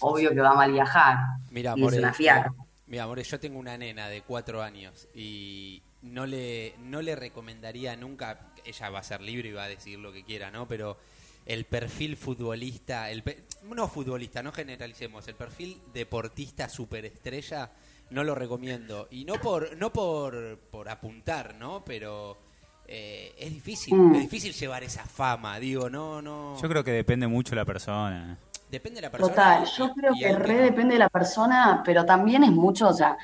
obvio 0.00 0.30
que 0.30 0.40
va 0.40 0.50
a 0.50 0.54
mal 0.54 0.72
viajar. 0.72 1.18
Mira, 1.50 1.74
es 1.76 1.92
una 1.98 2.12
fiaca. 2.12 2.52
mira, 2.86 3.06
More, 3.06 3.22
yo 3.22 3.38
tengo 3.40 3.58
una 3.58 3.76
nena 3.78 4.08
de 4.08 4.22
cuatro 4.22 4.62
años 4.62 5.06
y 5.14 5.82
no 6.02 6.26
le, 6.26 6.74
no 6.80 7.00
le 7.02 7.14
recomendaría 7.16 7.94
nunca, 7.96 8.40
ella 8.64 8.90
va 8.90 9.00
a 9.00 9.02
ser 9.04 9.20
libre 9.20 9.50
y 9.50 9.52
va 9.52 9.64
a 9.64 9.68
decidir 9.68 9.98
lo 9.98 10.12
que 10.12 10.24
quiera, 10.24 10.50
¿no? 10.50 10.66
Pero 10.66 10.98
el 11.46 11.64
perfil 11.64 12.16
futbolista, 12.16 13.08
el 13.10 13.22
pe- 13.22 13.44
no 13.62 13.88
futbolista, 13.88 14.42
no 14.42 14.52
generalicemos, 14.52 15.26
el 15.28 15.34
perfil 15.34 15.80
deportista 15.92 16.68
superestrella 16.68 17.70
no 18.10 18.24
lo 18.24 18.34
recomiendo. 18.34 19.08
Y 19.10 19.24
no 19.24 19.34
por, 19.34 19.76
no 19.76 19.92
por, 19.92 20.58
por 20.70 20.88
apuntar, 20.88 21.54
¿no? 21.56 21.84
Pero 21.84 22.38
eh, 22.86 23.34
es 23.38 23.52
difícil, 23.52 23.94
Mm. 23.94 24.14
es 24.14 24.20
difícil 24.22 24.52
llevar 24.52 24.82
esa 24.82 25.04
fama, 25.04 25.58
digo, 25.60 25.90
no, 25.90 26.22
no. 26.22 26.60
Yo 26.60 26.68
creo 26.68 26.82
que 26.84 26.90
depende 26.92 27.26
mucho 27.26 27.54
la 27.54 27.64
persona. 27.64 28.38
Depende 28.70 28.96
de 29.00 29.06
la 29.06 29.10
persona. 29.10 29.32
Total, 29.34 29.64
yo 29.64 29.94
creo 29.94 30.12
que 30.12 30.32
re 30.36 30.54
depende 30.58 30.92
de 30.94 30.98
la 30.98 31.08
persona, 31.08 31.82
pero 31.86 32.04
también 32.04 32.44
es 32.44 32.50
mucho, 32.50 32.88
o 32.88 32.92
sea, 32.92 33.16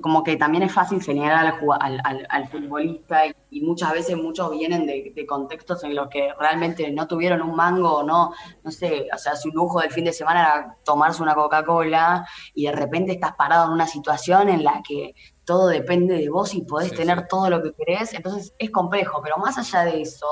como 0.00 0.22
que 0.22 0.36
también 0.36 0.62
es 0.62 0.72
fácil 0.72 1.02
señalar 1.02 1.44
al, 1.44 1.58
jugua- 1.58 1.78
al, 1.80 2.00
al- 2.04 2.24
al 2.30 2.46
futbolista 2.48 3.26
y, 3.26 3.32
y 3.50 3.60
muchas 3.62 3.92
veces 3.92 4.16
muchos 4.16 4.52
vienen 4.52 4.86
de, 4.86 5.12
de 5.12 5.26
contextos 5.26 5.82
en 5.82 5.96
los 5.96 6.08
que 6.08 6.32
realmente 6.38 6.88
no 6.92 7.08
tuvieron 7.08 7.42
un 7.42 7.56
mango 7.56 7.96
o 7.98 8.02
no, 8.04 8.32
no 8.62 8.70
sé, 8.70 9.08
o 9.12 9.18
sea, 9.18 9.34
su 9.34 9.48
lujo 9.50 9.80
del 9.80 9.90
fin 9.90 10.04
de 10.04 10.12
semana 10.12 10.40
era 10.40 10.76
tomarse 10.84 11.20
una 11.20 11.34
Coca-Cola 11.34 12.24
y 12.54 12.66
de 12.66 12.72
repente 12.72 13.10
estás 13.10 13.34
parado 13.34 13.66
en 13.66 13.72
una 13.72 13.88
situación 13.88 14.50
en 14.50 14.62
la 14.62 14.82
que 14.86 15.14
todo 15.44 15.66
depende 15.66 16.14
de 16.16 16.28
vos 16.30 16.54
y 16.54 16.62
podés 16.62 16.90
Sí, 16.90 16.94
tener 16.94 17.18
sí. 17.22 17.24
todo 17.28 17.50
lo 17.50 17.60
que 17.60 17.72
querés, 17.74 18.14
entonces 18.14 18.54
es 18.56 18.70
complejo, 18.70 19.20
pero 19.20 19.36
más 19.38 19.58
allá 19.58 19.84
de 19.84 20.00
eso, 20.02 20.26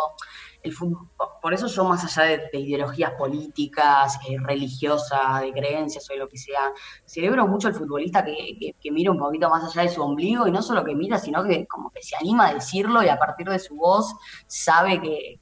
el 0.62 0.72
fútbol, 0.72 1.08
por 1.42 1.54
eso 1.54 1.66
yo 1.68 1.84
más 1.84 2.04
allá 2.04 2.28
de, 2.30 2.48
de 2.52 2.58
ideologías 2.60 3.12
políticas, 3.12 4.18
eh, 4.28 4.36
religiosas, 4.42 5.40
de 5.40 5.52
creencias 5.52 6.08
o 6.10 6.12
de 6.12 6.18
lo 6.18 6.28
que 6.28 6.36
sea, 6.38 6.72
celebro 7.06 7.46
mucho 7.46 7.68
al 7.68 7.74
futbolista 7.74 8.24
que, 8.24 8.34
que, 8.58 8.74
que 8.80 8.90
mira 8.90 9.10
un 9.10 9.18
poquito 9.18 9.48
más 9.48 9.64
allá 9.64 9.82
de 9.88 9.94
su 9.94 10.02
ombligo 10.02 10.46
y 10.46 10.52
no 10.52 10.62
solo 10.62 10.84
que 10.84 10.94
mira, 10.94 11.18
sino 11.18 11.42
que 11.44 11.66
como 11.66 11.90
que 11.90 12.02
se 12.02 12.16
anima 12.16 12.48
a 12.48 12.54
decirlo 12.54 13.02
y 13.02 13.08
a 13.08 13.18
partir 13.18 13.48
de 13.48 13.58
su 13.58 13.74
voz 13.76 14.14
sabe 14.46 15.00
que- 15.00 15.38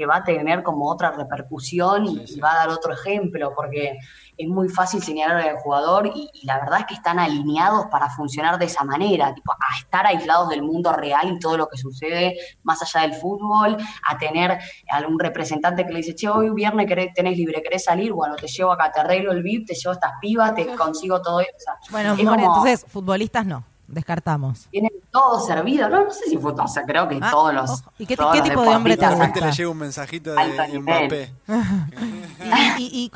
que 0.00 0.06
va 0.06 0.16
a 0.16 0.24
tener 0.24 0.62
como 0.62 0.88
otra 0.90 1.10
repercusión 1.10 2.06
y, 2.06 2.16
Sí, 2.20 2.26
sí. 2.26 2.34
y 2.38 2.40
va 2.40 2.52
a 2.52 2.56
dar 2.56 2.68
otro 2.70 2.90
ejemplo, 2.94 3.52
porque 3.54 3.98
es 4.38 4.48
muy 4.48 4.70
fácil 4.70 5.02
señalar 5.02 5.36
al 5.46 5.58
jugador 5.58 6.06
y, 6.06 6.30
y 6.32 6.46
la 6.46 6.58
verdad 6.58 6.78
es 6.80 6.86
que 6.86 6.94
están 6.94 7.18
alineados 7.18 7.84
para 7.90 8.08
funcionar 8.08 8.58
de 8.58 8.64
esa 8.64 8.82
manera, 8.82 9.34
tipo, 9.34 9.52
a 9.52 9.78
estar 9.78 10.06
aislados 10.06 10.48
del 10.48 10.62
mundo 10.62 10.90
real 10.94 11.30
y 11.32 11.38
todo 11.38 11.58
lo 11.58 11.68
que 11.68 11.76
sucede 11.76 12.34
más 12.62 12.80
allá 12.80 13.02
del 13.06 13.12
fútbol, 13.20 13.76
a 14.08 14.16
tener 14.16 14.58
algún 14.90 15.18
representante 15.18 15.84
que 15.84 15.92
le 15.92 15.98
dice, 15.98 16.14
che, 16.14 16.30
hoy 16.30 16.48
viernes 16.54 16.86
querés- 16.86 17.12
tenés 17.14 17.36
libre, 17.36 17.62
¿querés 17.62 17.84
salir? 17.84 18.14
Bueno, 18.14 18.36
te 18.36 18.46
llevo 18.48 18.72
acá, 18.72 18.90
te 18.90 19.00
arreglo 19.00 19.32
el 19.32 19.42
VIP, 19.42 19.66
te 19.66 19.74
llevo 19.74 19.92
estas 19.92 20.12
pibas, 20.18 20.54
te 20.54 20.64
consigo 20.76 21.20
todo 21.20 21.40
eso. 21.40 21.50
O 21.54 21.60
sea, 21.60 21.74
Bueno, 21.90 22.14
es 22.14 22.24
More, 22.24 22.42
como- 22.42 22.56
entonces, 22.56 22.86
futbolistas 22.88 23.44
no, 23.44 23.62
descartamos. 23.90 24.68
tienen 24.70 24.90
todo 25.10 25.40
servido, 25.40 25.88
no, 25.88 26.04
no 26.04 26.10
sé 26.10 26.26
si 26.26 26.36
fue, 26.38 26.52
o 26.52 26.68
sea, 26.68 26.84
creo 26.84 27.08
que 27.08 27.18
Ah, 27.20 27.30
todos 27.30 27.52
los... 27.54 27.82
¿Y 27.98 28.06
qué- 28.06 28.16
todos 28.16 28.32
qué 28.32 28.38
los 28.38 28.48
tipo 28.48 28.62
de 28.62 28.68
hombre 28.68 28.96
te 28.96 29.06
gusta? 29.08 29.46
le 29.46 29.52
llega 29.52 29.68
un 29.70 29.78
mensajito 29.78 30.38
Alto 30.38 30.62
de 30.62 30.68
nivel. 30.68 30.82
Mbappé. 30.82 31.34
¿Y, 32.78 33.10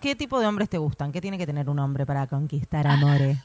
qué 0.00 0.14
tipo 0.16 0.38
de 0.40 0.46
hombres 0.46 0.68
te 0.68 0.78
gustan? 0.78 1.10
¿Qué 1.12 1.20
tiene 1.20 1.38
que 1.38 1.46
tener 1.46 1.68
un 1.68 1.78
hombre 1.78 2.06
para 2.06 2.26
conquistar 2.26 2.86
a 2.86 2.96
More? 2.96 3.36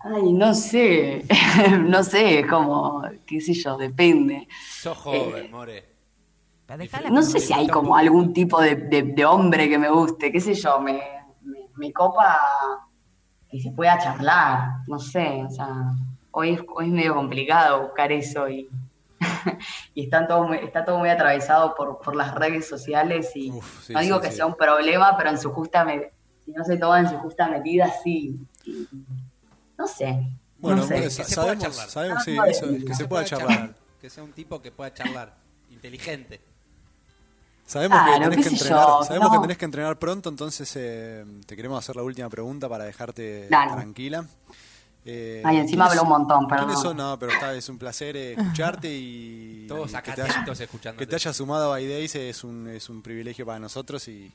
Ay, 0.00 0.32
no 0.32 0.54
sé, 0.54 1.24
no 1.80 2.02
sé, 2.04 2.46
como, 2.48 3.02
qué 3.26 3.40
sé 3.40 3.54
yo, 3.54 3.76
depende. 3.76 4.46
Sos 4.80 4.96
joven, 4.98 5.50
More. 5.50 5.84
No 7.10 7.22
sé 7.22 7.40
si 7.40 7.52
hay 7.52 7.66
como 7.68 7.96
algún 7.96 8.32
tipo 8.32 8.60
de, 8.60 8.74
de- 8.76 9.02
de 9.02 9.24
hombre 9.24 9.68
que 9.68 9.78
me 9.78 9.88
guste, 9.90 10.30
qué 10.30 10.40
sé 10.40 10.54
yo, 10.54 10.78
me, 10.80 11.00
me, 11.42 11.60
me 11.76 11.92
copa 11.92 12.38
que 13.50 13.60
se 13.60 13.70
pueda 13.72 13.98
charlar, 13.98 14.80
no 14.86 14.98
sé, 14.98 15.42
o 15.44 15.50
sea, 15.50 15.94
hoy 16.30 16.50
es, 16.50 16.60
hoy 16.74 16.86
es 16.86 16.92
medio 16.92 17.14
complicado 17.14 17.82
buscar 17.82 18.12
eso 18.12 18.48
y, 18.48 18.68
y 19.94 20.04
están 20.04 20.28
todo 20.28 20.52
está 20.54 20.84
todo 20.84 20.98
muy 20.98 21.08
atravesado 21.08 21.74
por, 21.74 21.98
por 22.00 22.14
las 22.14 22.34
redes 22.34 22.68
sociales 22.68 23.32
y 23.34 23.50
Uf, 23.50 23.84
sí, 23.86 23.92
no 23.92 24.00
digo 24.00 24.16
sí, 24.16 24.22
que 24.22 24.30
sí. 24.30 24.36
sea 24.36 24.46
un 24.46 24.56
problema, 24.56 25.16
pero 25.16 25.30
en 25.30 25.38
su 25.38 25.50
justa 25.52 25.84
medida, 25.84 26.08
si 26.44 26.52
no 26.52 26.64
se 26.64 26.76
toma 26.76 27.00
en 27.00 27.08
su 27.08 27.16
justa 27.18 27.48
medida, 27.48 27.90
sí. 28.02 28.38
Y- 28.64 28.88
no 29.76 29.86
sé. 29.86 30.28
Bueno, 30.58 30.78
no 30.78 30.86
sé. 30.88 30.94
Que 31.00 31.10
se 31.10 31.22
pueda 31.22 31.28
sabemos, 31.34 31.62
charlar. 31.64 31.88
sabemos, 31.88 32.24
sí, 32.24 32.36
eso, 32.48 32.66
bueno, 32.66 32.84
que 32.84 32.94
se 32.94 33.04
pueda 33.06 33.24
charlar. 33.24 33.74
Que 34.00 34.10
sea 34.10 34.24
un 34.24 34.32
tipo 34.32 34.60
que 34.60 34.72
pueda 34.72 34.92
charlar. 34.92 35.36
Inteligente. 35.70 36.40
Sabemos 37.68 37.98
Claro, 37.98 38.24
que 38.24 38.30
tenés 38.30 38.46
que 38.48 38.52
entrenar, 38.54 38.86
yo, 38.86 39.02
sabemos 39.04 39.28
no. 39.28 39.34
que 39.34 39.42
tenés 39.42 39.58
que 39.58 39.64
entrenar 39.66 39.98
pronto, 39.98 40.28
entonces 40.30 40.72
eh, 40.76 41.24
te 41.44 41.54
queremos 41.54 41.78
hacer 41.78 41.96
la 41.96 42.02
última 42.02 42.30
pregunta 42.30 42.66
para 42.66 42.84
dejarte 42.84 43.46
Dale. 43.50 43.72
tranquila. 43.72 44.24
Eh, 45.04 45.42
Ay, 45.44 45.58
encima 45.58 45.84
¿quiénes- 45.86 45.90
habló 46.00 46.02
un 46.02 46.08
montón, 46.26 46.48
perdón. 46.48 46.66
¿Quiénes 46.66 46.82
son? 46.82 46.96
No, 46.96 47.18
pero 47.18 47.32
está, 47.32 47.54
es 47.54 47.68
un 47.68 47.76
placer 47.78 48.16
eh, 48.16 48.32
escucharte 48.32 48.88
y, 48.90 49.66
Todos 49.68 49.92
y 49.92 49.96
acá 49.96 50.10
que 50.10 50.16
te, 50.16 50.22
haya- 50.22 50.32
atentos 50.32 50.60
escuchándote. 50.60 51.04
que 51.04 51.10
te 51.10 51.16
hayas 51.16 51.36
sumado 51.36 51.72
a 51.72 51.80
iDays 51.80 52.14
es 52.14 52.42
un, 52.42 52.68
es 52.68 52.88
un 52.88 53.02
privilegio 53.02 53.44
para 53.44 53.58
nosotros 53.58 54.08
y 54.08 54.32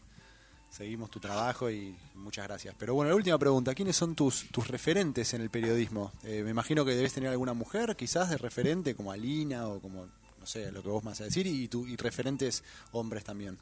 seguimos 0.70 1.10
tu 1.10 1.20
trabajo 1.20 1.72
y 1.72 1.96
muchas 2.16 2.48
gracias. 2.48 2.76
Pero 2.78 2.94
bueno, 2.94 3.10
la 3.10 3.16
última 3.16 3.38
pregunta, 3.40 3.74
¿quiénes 3.74 3.96
son 3.96 4.14
tus, 4.16 4.48
tus 4.52 4.68
referentes 4.68 5.34
en 5.34 5.42
el 5.42 5.50
periodismo? 5.50 6.12
Eh, 6.24 6.42
me 6.44 6.52
imagino 6.52 6.86
que 6.86 6.96
debes 6.96 7.14
tener 7.14 7.30
alguna 7.32 7.54
mujer 7.54 7.96
quizás 7.96 8.30
de 8.30 8.38
referente 8.38 8.96
como 8.96 9.12
Alina 9.12 9.68
o 9.68 9.80
como, 9.80 10.06
no 10.44 10.48
sé, 10.48 10.74
lo 10.74 10.84
que 10.84 10.90
vos 10.90 11.02
vas 11.02 11.22
a 11.22 11.24
decir 11.24 11.48
y, 11.48 11.70
tu, 11.70 11.88
y 11.88 11.96
referentes 11.96 12.66
hombres 12.92 13.24
también. 13.24 13.58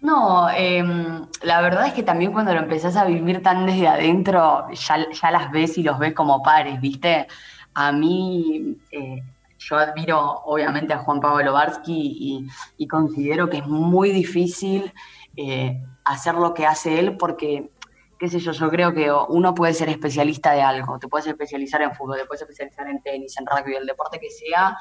No, 0.00 0.48
em, 0.48 1.26
la 1.42 1.60
verdad 1.60 1.88
es 1.88 1.92
que 1.92 2.02
también 2.02 2.32
cuando 2.32 2.54
lo 2.54 2.60
empezás 2.60 2.96
a 2.96 3.04
vivir 3.04 3.42
tan 3.42 3.66
desde 3.66 3.86
adentro, 3.86 4.66
ya, 4.72 5.06
ya 5.12 5.30
las 5.30 5.50
ves 5.50 5.76
y 5.76 5.82
los 5.82 5.98
ves 5.98 6.14
como 6.14 6.42
pares, 6.42 6.80
¿viste? 6.80 7.26
A 7.74 7.92
mí, 7.92 8.78
eh, 8.90 9.22
yo 9.58 9.76
admiro 9.76 10.40
obviamente 10.46 10.94
a 10.94 11.00
Juan 11.00 11.20
Pablo 11.20 11.52
Barsky 11.52 12.16
y, 12.18 12.48
y 12.78 12.88
considero 12.88 13.50
que 13.50 13.58
es 13.58 13.66
muy 13.66 14.12
difícil 14.12 14.90
eh, 15.36 15.82
hacer 16.06 16.36
lo 16.36 16.54
que 16.54 16.64
hace 16.64 16.98
él 16.98 17.18
porque, 17.18 17.70
qué 18.18 18.30
sé 18.30 18.38
yo, 18.38 18.52
yo 18.52 18.70
creo 18.70 18.94
que 18.94 19.12
uno 19.12 19.54
puede 19.54 19.74
ser 19.74 19.90
especialista 19.90 20.52
de 20.52 20.62
algo, 20.62 20.98
te 20.98 21.08
puedes 21.08 21.26
especializar 21.26 21.82
en 21.82 21.94
fútbol, 21.94 22.16
te 22.16 22.24
puedes 22.24 22.40
especializar 22.40 22.88
en 22.88 23.02
tenis, 23.02 23.36
en 23.38 23.44
rugby, 23.44 23.74
el 23.74 23.86
deporte 23.86 24.18
que 24.18 24.30
sea, 24.30 24.78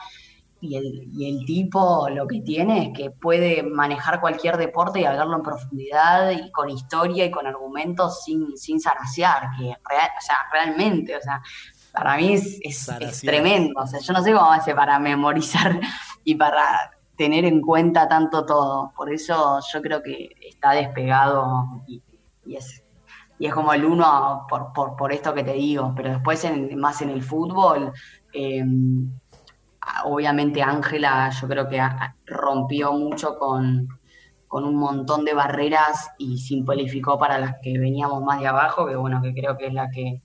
y 0.61 0.75
el, 0.77 1.09
y 1.13 1.29
el 1.39 1.45
tipo 1.45 2.07
lo 2.09 2.25
que 2.27 2.41
tiene 2.41 2.87
es 2.87 2.97
que 2.97 3.11
puede 3.11 3.61
manejar 3.63 4.19
cualquier 4.21 4.57
deporte 4.57 5.01
y 5.01 5.05
hablarlo 5.05 5.35
en 5.37 5.43
profundidad 5.43 6.31
y 6.31 6.51
con 6.51 6.69
historia 6.69 7.25
y 7.25 7.31
con 7.31 7.45
argumentos 7.45 8.23
sin, 8.23 8.57
sin 8.57 8.79
zarasear, 8.79 9.49
que 9.57 9.63
real- 9.89 10.09
o 10.17 10.21
sea, 10.21 10.37
realmente, 10.51 11.15
o 11.15 11.21
sea, 11.21 11.41
para 11.93 12.17
mí 12.17 12.33
es, 12.33 12.59
es- 12.63 12.85
es 13.05 13.21
tremendo. 13.21 13.81
O 13.81 13.87
sea, 13.87 13.99
yo 13.99 14.13
no 14.13 14.21
sé 14.23 14.33
cómo 14.33 14.51
hace 14.51 14.73
para 14.75 14.97
memorizar 14.99 15.79
y 16.23 16.35
para 16.35 16.91
tener 17.15 17.45
en 17.45 17.61
cuenta 17.61 18.07
tanto 18.07 18.45
todo. 18.45 18.91
Por 18.95 19.11
eso 19.13 19.59
yo 19.71 19.81
creo 19.81 20.01
que 20.03 20.29
está 20.49 20.71
despegado 20.71 21.83
y, 21.87 22.01
y 22.45 22.55
es, 22.57 22.83
y 23.39 23.47
es 23.47 23.53
como 23.53 23.73
el 23.73 23.85
uno 23.85 24.45
por, 24.49 24.73
por, 24.73 24.95
por 24.95 25.11
esto 25.13 25.33
que 25.33 25.43
te 25.43 25.53
digo. 25.53 25.93
Pero 25.95 26.09
después, 26.11 26.43
en- 26.45 26.77
más 26.79 27.01
en 27.01 27.09
el 27.11 27.21
fútbol, 27.23 27.91
eh, 28.33 28.63
obviamente 30.05 30.61
Ángela 30.61 31.29
yo 31.29 31.47
creo 31.47 31.67
que 31.67 31.81
rompió 32.25 32.93
mucho 32.93 33.37
con, 33.37 33.87
con 34.47 34.63
un 34.63 34.75
montón 34.75 35.25
de 35.25 35.33
barreras 35.33 36.11
y 36.17 36.37
simplificó 36.37 37.17
para 37.17 37.37
las 37.37 37.55
que 37.61 37.77
veníamos 37.77 38.23
más 38.23 38.39
de 38.39 38.47
abajo, 38.47 38.85
que 38.87 38.95
bueno, 38.95 39.21
que 39.21 39.33
creo 39.33 39.57
que 39.57 39.67
es 39.67 39.73
la 39.73 39.89
que, 39.89 40.21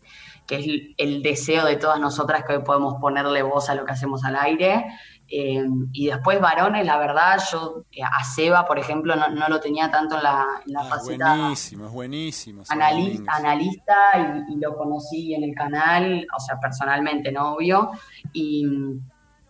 que 0.46 0.56
es 0.56 0.66
el 0.96 1.22
deseo 1.22 1.64
de 1.64 1.76
todas 1.76 2.00
nosotras 2.00 2.44
que 2.44 2.56
hoy 2.56 2.62
podemos 2.62 2.94
ponerle 3.00 3.42
voz 3.42 3.68
a 3.70 3.74
lo 3.74 3.84
que 3.84 3.92
hacemos 3.92 4.24
al 4.24 4.36
aire. 4.36 4.86
Eh, 5.32 5.64
y 5.92 6.06
después 6.08 6.40
varones, 6.40 6.84
la 6.84 6.98
verdad, 6.98 7.40
yo 7.52 7.84
eh, 7.92 8.02
a 8.02 8.24
Seba, 8.24 8.66
por 8.66 8.80
ejemplo, 8.80 9.14
no, 9.14 9.28
no 9.28 9.48
lo 9.48 9.60
tenía 9.60 9.88
tanto 9.88 10.16
en 10.16 10.24
la, 10.24 10.44
en 10.66 10.72
la 10.72 10.80
Ah, 10.80 10.84
faceta 10.84 11.36
buenísimo, 11.36 11.86
es 11.86 11.92
buenísimo. 11.92 12.62
Analista, 12.68 13.36
analista 13.36 13.94
y, 14.48 14.54
y 14.54 14.56
lo 14.58 14.76
conocí 14.76 15.32
en 15.32 15.44
el 15.44 15.54
canal, 15.54 16.26
o 16.36 16.40
sea, 16.40 16.58
personalmente, 16.58 17.30
no 17.30 17.54
obvio, 17.54 17.92
y, 18.32 18.66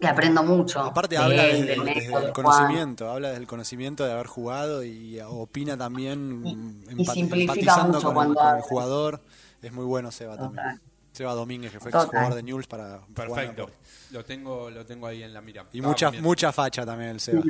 y 0.01 0.07
aprendo 0.07 0.43
mucho. 0.43 0.81
Aparte 0.81 1.17
de 1.17 1.21
habla 1.23 1.45
él, 1.47 1.67
del 1.67 1.85
desde 1.85 1.85
Neco, 1.85 2.01
el 2.01 2.05
de 2.05 2.11
Juan. 2.11 2.33
conocimiento, 2.33 3.11
habla 3.11 3.29
desde 3.29 3.41
el 3.43 3.47
conocimiento 3.47 4.05
de 4.05 4.13
haber 4.13 4.27
jugado 4.27 4.83
y 4.85 5.21
opina 5.21 5.77
también 5.77 6.43
Y- 6.45 6.57
mm, 6.57 7.01
y 7.01 7.05
simplifica 7.07 7.53
empatizando 7.53 7.99
mucho 7.99 8.01
con, 8.01 8.09
el, 8.11 8.15
cuando 8.15 8.35
con 8.35 8.57
el 8.57 8.63
jugador. 8.63 9.21
Es 9.63 9.73
muy 9.73 9.85
bueno 9.85 10.11
Seba 10.11 10.37
Total. 10.37 10.55
también. 10.55 10.81
Seba 11.13 11.35
Domínguez, 11.35 11.73
que 11.73 11.81
fue 11.81 11.91
Total. 11.91 12.07
jugador 12.09 12.35
de 12.35 12.43
Newell's 12.45 12.67
para 12.67 12.99
jugar 13.01 13.15
Perfecto. 13.15 13.65
a- 13.65 14.13
Lo 14.13 14.25
tengo, 14.25 14.71
lo 14.71 14.87
tengo 14.87 15.07
ahí 15.07 15.23
en 15.23 15.35
la 15.35 15.41
mira. 15.41 15.67
Y 15.73 15.79
Estaba 15.79 15.91
mucha, 15.93 16.11
mucha 16.23 16.53
facha 16.53 16.87
también 16.87 17.11
el 17.11 17.21
Seba. 17.21 17.43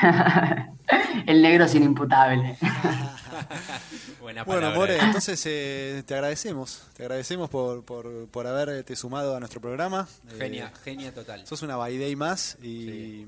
el 1.26 1.42
negro 1.42 1.68
sin 1.68 1.82
imputable. 1.82 2.56
Buena 4.20 4.44
Bueno. 4.44 4.70
More, 4.72 4.98
entonces 4.98 5.42
eh, 5.46 6.02
te 6.06 6.14
agradecemos. 6.14 6.82
Te 6.96 7.02
agradecemos 7.04 7.50
por, 7.50 7.84
por, 7.84 8.28
por 8.28 8.46
haberte 8.46 8.94
sumado 8.96 9.36
a 9.36 9.40
nuestro 9.40 9.60
programa. 9.60 10.08
Eh, 10.30 10.36
Genia, 10.38 10.72
genia 10.84 11.12
total. 11.12 11.46
sos 11.46 11.62
una 11.62 11.76
day 11.76 12.16
más 12.16 12.56
y, 12.62 13.26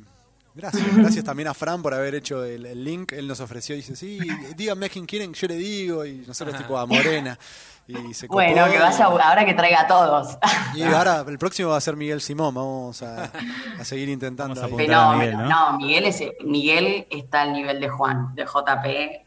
Gracias, 0.56 0.96
gracias 0.96 1.24
también 1.24 1.48
a 1.48 1.54
Fran 1.54 1.82
por 1.82 1.92
haber 1.94 2.14
hecho 2.14 2.44
el, 2.44 2.64
el 2.64 2.84
link. 2.84 3.10
Él 3.10 3.26
nos 3.26 3.40
ofreció, 3.40 3.74
dice, 3.74 3.96
sí, 3.96 4.20
díganme 4.56 4.86
a 4.86 4.88
quién 4.88 5.04
quieren, 5.04 5.34
yo 5.34 5.48
le 5.48 5.56
digo. 5.56 6.06
Y 6.06 6.18
nosotros 6.26 6.56
tipo 6.56 6.78
a 6.78 6.86
Morena. 6.86 7.36
Y 7.86 8.14
se 8.14 8.26
copó. 8.28 8.36
Bueno, 8.36 8.70
que 8.70 8.78
vaya 8.78 9.04
ahora 9.04 9.44
que 9.44 9.54
traiga 9.54 9.82
a 9.82 9.86
todos. 9.86 10.38
Y 10.74 10.82
ahora 10.82 11.24
el 11.28 11.38
próximo 11.38 11.70
va 11.70 11.76
a 11.76 11.80
ser 11.80 11.96
Miguel 11.96 12.20
Simón. 12.20 12.54
Vamos 12.54 13.02
a, 13.02 13.30
a 13.78 13.84
seguir 13.84 14.08
intentando. 14.08 14.54
Vamos 14.54 14.62
a 14.62 14.66
ahí. 14.66 14.72
apuntar 14.72 14.96
a 14.96 15.10
Fenómeno. 15.18 15.38
Miguel, 15.38 15.48
¿no? 15.48 15.72
¿no? 15.72 15.78
Miguel, 15.78 16.04
es, 16.04 16.22
Miguel 16.44 17.06
está 17.10 17.42
al 17.42 17.52
nivel 17.52 17.80
de 17.80 17.88
Juan, 17.88 18.34
de 18.34 18.44
JP, 18.44 19.24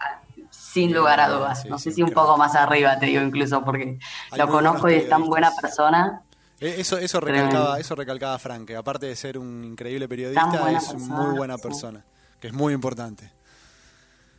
sin 0.50 0.94
lugar 0.94 1.20
a 1.20 1.30
dudas. 1.30 1.62
Sí, 1.62 1.70
no 1.70 1.78
sí, 1.78 1.90
sé 1.92 1.96
si 1.96 2.02
un 2.04 2.10
creo. 2.10 2.24
poco 2.24 2.38
más 2.38 2.56
arriba, 2.56 2.98
te 3.00 3.08
digo 3.08 3.22
incluso, 3.22 3.64
porque 3.64 4.00
Hay 4.32 4.40
lo 4.40 4.48
conozco 4.48 4.90
y 4.90 4.96
es 4.96 5.10
tan 5.10 5.26
buena 5.26 5.52
persona. 5.60 6.22
Eh, 6.60 6.76
Eso, 6.80 6.98
eso 6.98 7.20
recalcaba, 7.20 7.80
eso 7.80 7.94
recalcaba 7.96 8.40
Frank, 8.40 8.68
que 8.68 8.76
aparte 8.76 9.06
de 9.06 9.16
ser 9.16 9.38
un 9.38 9.64
increíble 9.64 10.08
periodista, 10.08 10.50
es 10.72 10.86
persona, 10.88 11.16
muy 11.16 11.38
buena 11.38 11.56
sí. 11.58 11.62
persona, 11.62 12.04
que 12.40 12.48
es 12.48 12.54
muy 12.54 12.74
importante. 12.74 13.32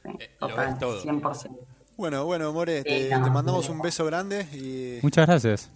Eh, 0.05 0.37
lo 0.41 0.49
todo. 0.79 1.03
100%. 1.03 1.57
Bueno, 1.99 2.25
bueno, 2.25 2.53
More, 2.53 2.85
te, 2.85 3.11
no, 3.11 3.25
te 3.25 3.31
mandamos 3.31 3.69
un 3.69 3.81
beso 3.81 4.05
grande 4.07 4.47
y 4.53 5.01
Muchas 5.03 5.27
gracias. 5.27 5.69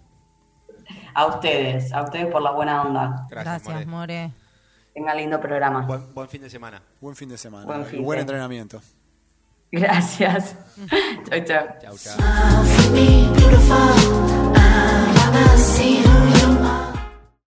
A 1.13 1.25
ustedes, 1.27 1.91
a 1.91 2.01
ustedes 2.03 2.27
por 2.31 2.41
la 2.41 2.51
buena 2.51 2.81
onda. 2.81 3.27
Gracias, 3.29 3.63
Gracias, 3.65 3.85
More. 3.85 4.15
More. 4.17 4.31
Tengan 4.93 5.17
lindo 5.17 5.41
programa. 5.41 5.81
Buen, 5.85 6.13
buen 6.13 6.29
fin 6.29 6.41
de 6.41 6.49
semana. 6.49 6.81
buen 7.01 7.15
fin 7.17 7.27
de 7.27 7.37
semana 7.37 7.65
Buen 7.65 7.81
y 7.81 7.85
fin 7.85 8.03
buen 8.05 8.17
de- 8.17 8.21
entrenamiento. 8.21 8.79
Gracias. 9.69 10.55
chau, 11.29 11.43
chau. 11.43 11.67
Chau, 11.81 11.97
chau. 11.97 12.17